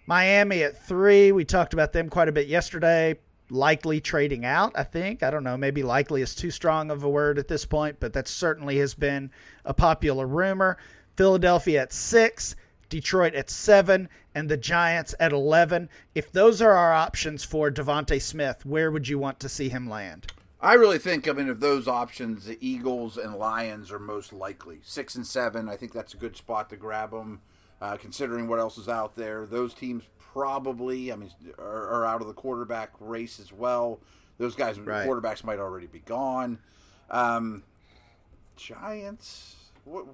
Miami 0.07 0.65
at 0.65 0.77
three. 0.87 1.31
We 1.31 1.45
talked 1.45 1.73
about 1.73 1.93
them 1.93 2.09
quite 2.09 2.29
a 2.29 2.33
bit 2.33 2.49
yesterday. 2.49 3.17
Likely 3.49 4.01
trading 4.01 4.45
out, 4.45 4.73
I 4.75 4.83
think. 4.83 5.23
I 5.23 5.31
don't 5.31 5.45
know. 5.45 5.57
Maybe 5.57 5.85
likely 5.85 6.21
is 6.21 6.35
too 6.35 6.51
strong 6.51 6.91
of 6.91 7.05
a 7.05 7.09
word 7.09 7.39
at 7.39 7.47
this 7.47 7.65
point, 7.65 8.01
but 8.01 8.13
that 8.15 8.27
certainly 8.27 8.79
has 8.79 8.93
been 8.95 9.31
a 9.65 9.73
popular 9.73 10.27
rumor. 10.27 10.79
Philadelphia 11.17 11.83
at 11.83 11.93
six. 11.93 12.57
Detroit 12.91 13.35
at 13.35 13.49
seven, 13.49 14.11
and 14.35 14.51
the 14.51 14.59
Giants 14.59 15.15
at 15.19 15.33
11. 15.33 15.89
If 16.15 16.31
those 16.31 16.61
are 16.61 16.73
our 16.73 16.93
options 16.93 17.43
for 17.43 17.71
DeVonta 17.71 18.21
Smith, 18.21 18.67
where 18.67 18.91
would 18.91 19.09
you 19.09 19.19
want 19.19 19.41
to 19.41 19.49
see 19.49 19.71
him 19.71 19.89
land? 19.89 20.27
I 20.61 20.75
really 20.75 20.99
think, 20.99 21.27
I 21.27 21.33
mean, 21.33 21.49
of 21.49 21.61
those 21.61 21.89
options, 21.89 22.45
the 22.45 22.59
Eagles 22.61 23.17
and 23.17 23.35
Lions 23.37 23.91
are 23.91 23.99
most 23.99 24.33
likely. 24.33 24.81
Six 24.83 25.15
and 25.15 25.27
seven, 25.27 25.71
I 25.71 25.77
think 25.77 25.93
that's 25.93 26.13
a 26.13 26.19
good 26.19 26.37
spot 26.37 26.69
to 26.69 26.77
grab 26.77 27.13
them, 27.13 27.41
uh, 27.81 27.97
considering 27.97 28.47
what 28.47 28.59
else 28.59 28.77
is 28.77 28.89
out 28.89 29.17
there. 29.17 29.47
Those 29.47 29.73
teams 29.73 30.05
probably, 30.19 31.13
I 31.13 31.17
mean, 31.17 31.31
are, 31.59 31.89
are 31.89 32.05
out 32.05 32.21
of 32.21 32.27
the 32.27 32.35
quarterback 32.35 32.91
race 33.01 33.41
as 33.41 33.53
well. 33.53 34.01
Those 34.37 34.55
guys, 34.55 34.79
right. 34.79 35.07
quarterbacks 35.09 35.45
might 35.45 35.59
already 35.59 35.87
be 35.87 36.01
gone. 36.01 36.59
Um, 37.11 37.63
Giants, 38.57 39.57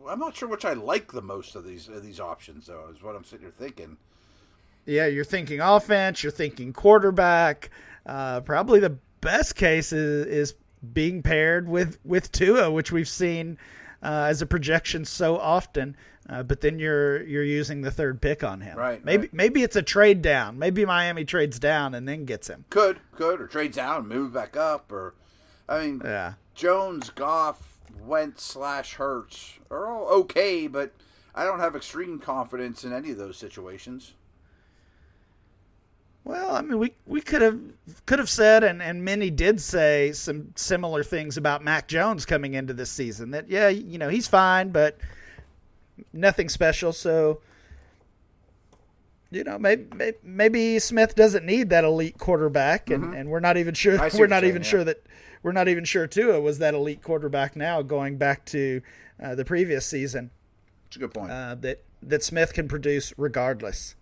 I'm 0.08 0.18
not 0.18 0.36
sure 0.36 0.48
which 0.48 0.64
I 0.64 0.72
like 0.74 1.12
the 1.12 1.22
most 1.22 1.54
of 1.54 1.64
these 1.64 1.88
of 1.88 2.04
these 2.04 2.20
options, 2.20 2.66
though. 2.66 2.88
Is 2.94 3.02
what 3.02 3.16
I'm 3.16 3.24
sitting 3.24 3.44
here 3.46 3.54
thinking. 3.56 3.96
Yeah, 4.84 5.06
you're 5.06 5.24
thinking 5.24 5.60
offense. 5.60 6.22
You're 6.22 6.32
thinking 6.32 6.72
quarterback. 6.72 7.70
Uh, 8.04 8.40
probably 8.40 8.78
the 8.78 8.96
best 9.20 9.56
case 9.56 9.92
is, 9.92 10.26
is 10.26 10.54
being 10.92 11.22
paired 11.22 11.68
with 11.68 11.98
with 12.04 12.30
Tua, 12.32 12.70
which 12.70 12.92
we've 12.92 13.08
seen 13.08 13.58
uh, 14.02 14.26
as 14.28 14.42
a 14.42 14.46
projection 14.46 15.04
so 15.04 15.36
often. 15.38 15.96
Uh, 16.28 16.42
but 16.42 16.60
then 16.60 16.78
you're 16.78 17.22
you're 17.24 17.44
using 17.44 17.82
the 17.82 17.90
third 17.90 18.20
pick 18.20 18.42
on 18.42 18.60
him. 18.60 18.76
Right. 18.76 19.04
Maybe 19.04 19.22
right. 19.22 19.34
maybe 19.34 19.62
it's 19.62 19.76
a 19.76 19.82
trade 19.82 20.22
down. 20.22 20.58
Maybe 20.58 20.84
Miami 20.84 21.24
trades 21.24 21.58
down 21.58 21.94
and 21.94 22.08
then 22.08 22.24
gets 22.24 22.48
him. 22.48 22.64
Could 22.70 22.98
could 23.12 23.40
or 23.40 23.46
trades 23.46 23.76
down, 23.76 24.08
move 24.08 24.32
back 24.32 24.56
up, 24.56 24.90
or 24.90 25.14
I 25.68 25.86
mean, 25.86 26.02
yeah. 26.04 26.34
Jones, 26.54 27.10
Goff, 27.10 27.75
Wentz 28.00 28.42
slash 28.42 28.94
Hurts 28.94 29.58
are 29.70 29.86
all 29.86 30.08
okay, 30.20 30.66
but 30.66 30.92
I 31.34 31.44
don't 31.44 31.60
have 31.60 31.76
extreme 31.76 32.18
confidence 32.18 32.84
in 32.84 32.92
any 32.92 33.10
of 33.10 33.18
those 33.18 33.36
situations. 33.36 34.14
Well, 36.26 36.56
I 36.56 36.60
mean, 36.60 36.78
we 36.78 36.92
we 37.06 37.20
could 37.20 37.40
have 37.40 37.60
could 38.04 38.18
have 38.18 38.28
said, 38.28 38.64
and, 38.64 38.82
and 38.82 39.04
many 39.04 39.30
did 39.30 39.60
say 39.60 40.10
some 40.10 40.52
similar 40.56 41.04
things 41.04 41.36
about 41.36 41.62
Mac 41.62 41.86
Jones 41.86 42.26
coming 42.26 42.54
into 42.54 42.72
this 42.72 42.90
season. 42.90 43.30
That 43.30 43.48
yeah, 43.48 43.68
you 43.68 43.96
know, 43.96 44.08
he's 44.08 44.26
fine, 44.26 44.70
but 44.70 44.98
nothing 46.12 46.48
special. 46.48 46.92
So, 46.92 47.40
you 49.36 49.44
know, 49.44 49.58
maybe 49.58 50.12
maybe 50.22 50.78
Smith 50.78 51.14
doesn't 51.14 51.44
need 51.44 51.70
that 51.70 51.84
elite 51.84 52.18
quarterback, 52.18 52.90
and, 52.90 53.04
mm-hmm. 53.04 53.14
and 53.14 53.28
we're 53.28 53.40
not 53.40 53.56
even 53.56 53.74
sure. 53.74 53.98
We're 54.14 54.26
not 54.26 54.44
even 54.44 54.62
saying, 54.62 54.70
sure 54.70 54.80
yeah. 54.80 54.84
that 54.84 55.06
we're 55.42 55.52
not 55.52 55.68
even 55.68 55.84
sure 55.84 56.06
Tua 56.06 56.40
was 56.40 56.58
that 56.58 56.74
elite 56.74 57.02
quarterback 57.02 57.54
now, 57.54 57.82
going 57.82 58.16
back 58.16 58.44
to 58.46 58.82
uh, 59.22 59.34
the 59.34 59.44
previous 59.44 59.86
season. 59.86 60.30
It's 60.88 60.96
a 60.96 60.98
good 60.98 61.14
point. 61.14 61.30
Uh, 61.30 61.54
that 61.60 61.84
that 62.02 62.24
Smith 62.24 62.52
can 62.52 62.66
produce 62.66 63.12
regardless. 63.16 63.94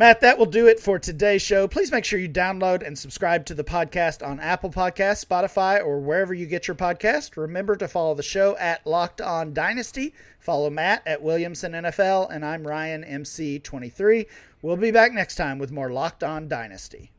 Matt, 0.00 0.22
that 0.22 0.38
will 0.38 0.46
do 0.46 0.66
it 0.66 0.80
for 0.80 0.98
today's 0.98 1.42
show. 1.42 1.68
Please 1.68 1.92
make 1.92 2.06
sure 2.06 2.18
you 2.18 2.26
download 2.26 2.82
and 2.86 2.98
subscribe 2.98 3.44
to 3.44 3.52
the 3.52 3.62
podcast 3.62 4.26
on 4.26 4.40
Apple 4.40 4.70
Podcasts, 4.70 5.22
Spotify, 5.22 5.84
or 5.84 6.00
wherever 6.00 6.32
you 6.32 6.46
get 6.46 6.66
your 6.66 6.74
podcast. 6.74 7.36
Remember 7.36 7.76
to 7.76 7.86
follow 7.86 8.14
the 8.14 8.22
show 8.22 8.56
at 8.56 8.86
Locked 8.86 9.20
On 9.20 9.52
Dynasty. 9.52 10.14
Follow 10.38 10.70
Matt 10.70 11.06
at 11.06 11.20
Williamson 11.20 11.72
NFL, 11.72 12.30
and 12.30 12.46
I'm 12.46 12.66
Ryan 12.66 13.04
MC23. 13.04 14.26
We'll 14.62 14.78
be 14.78 14.90
back 14.90 15.12
next 15.12 15.34
time 15.34 15.58
with 15.58 15.70
more 15.70 15.92
Locked 15.92 16.24
On 16.24 16.48
Dynasty. 16.48 17.10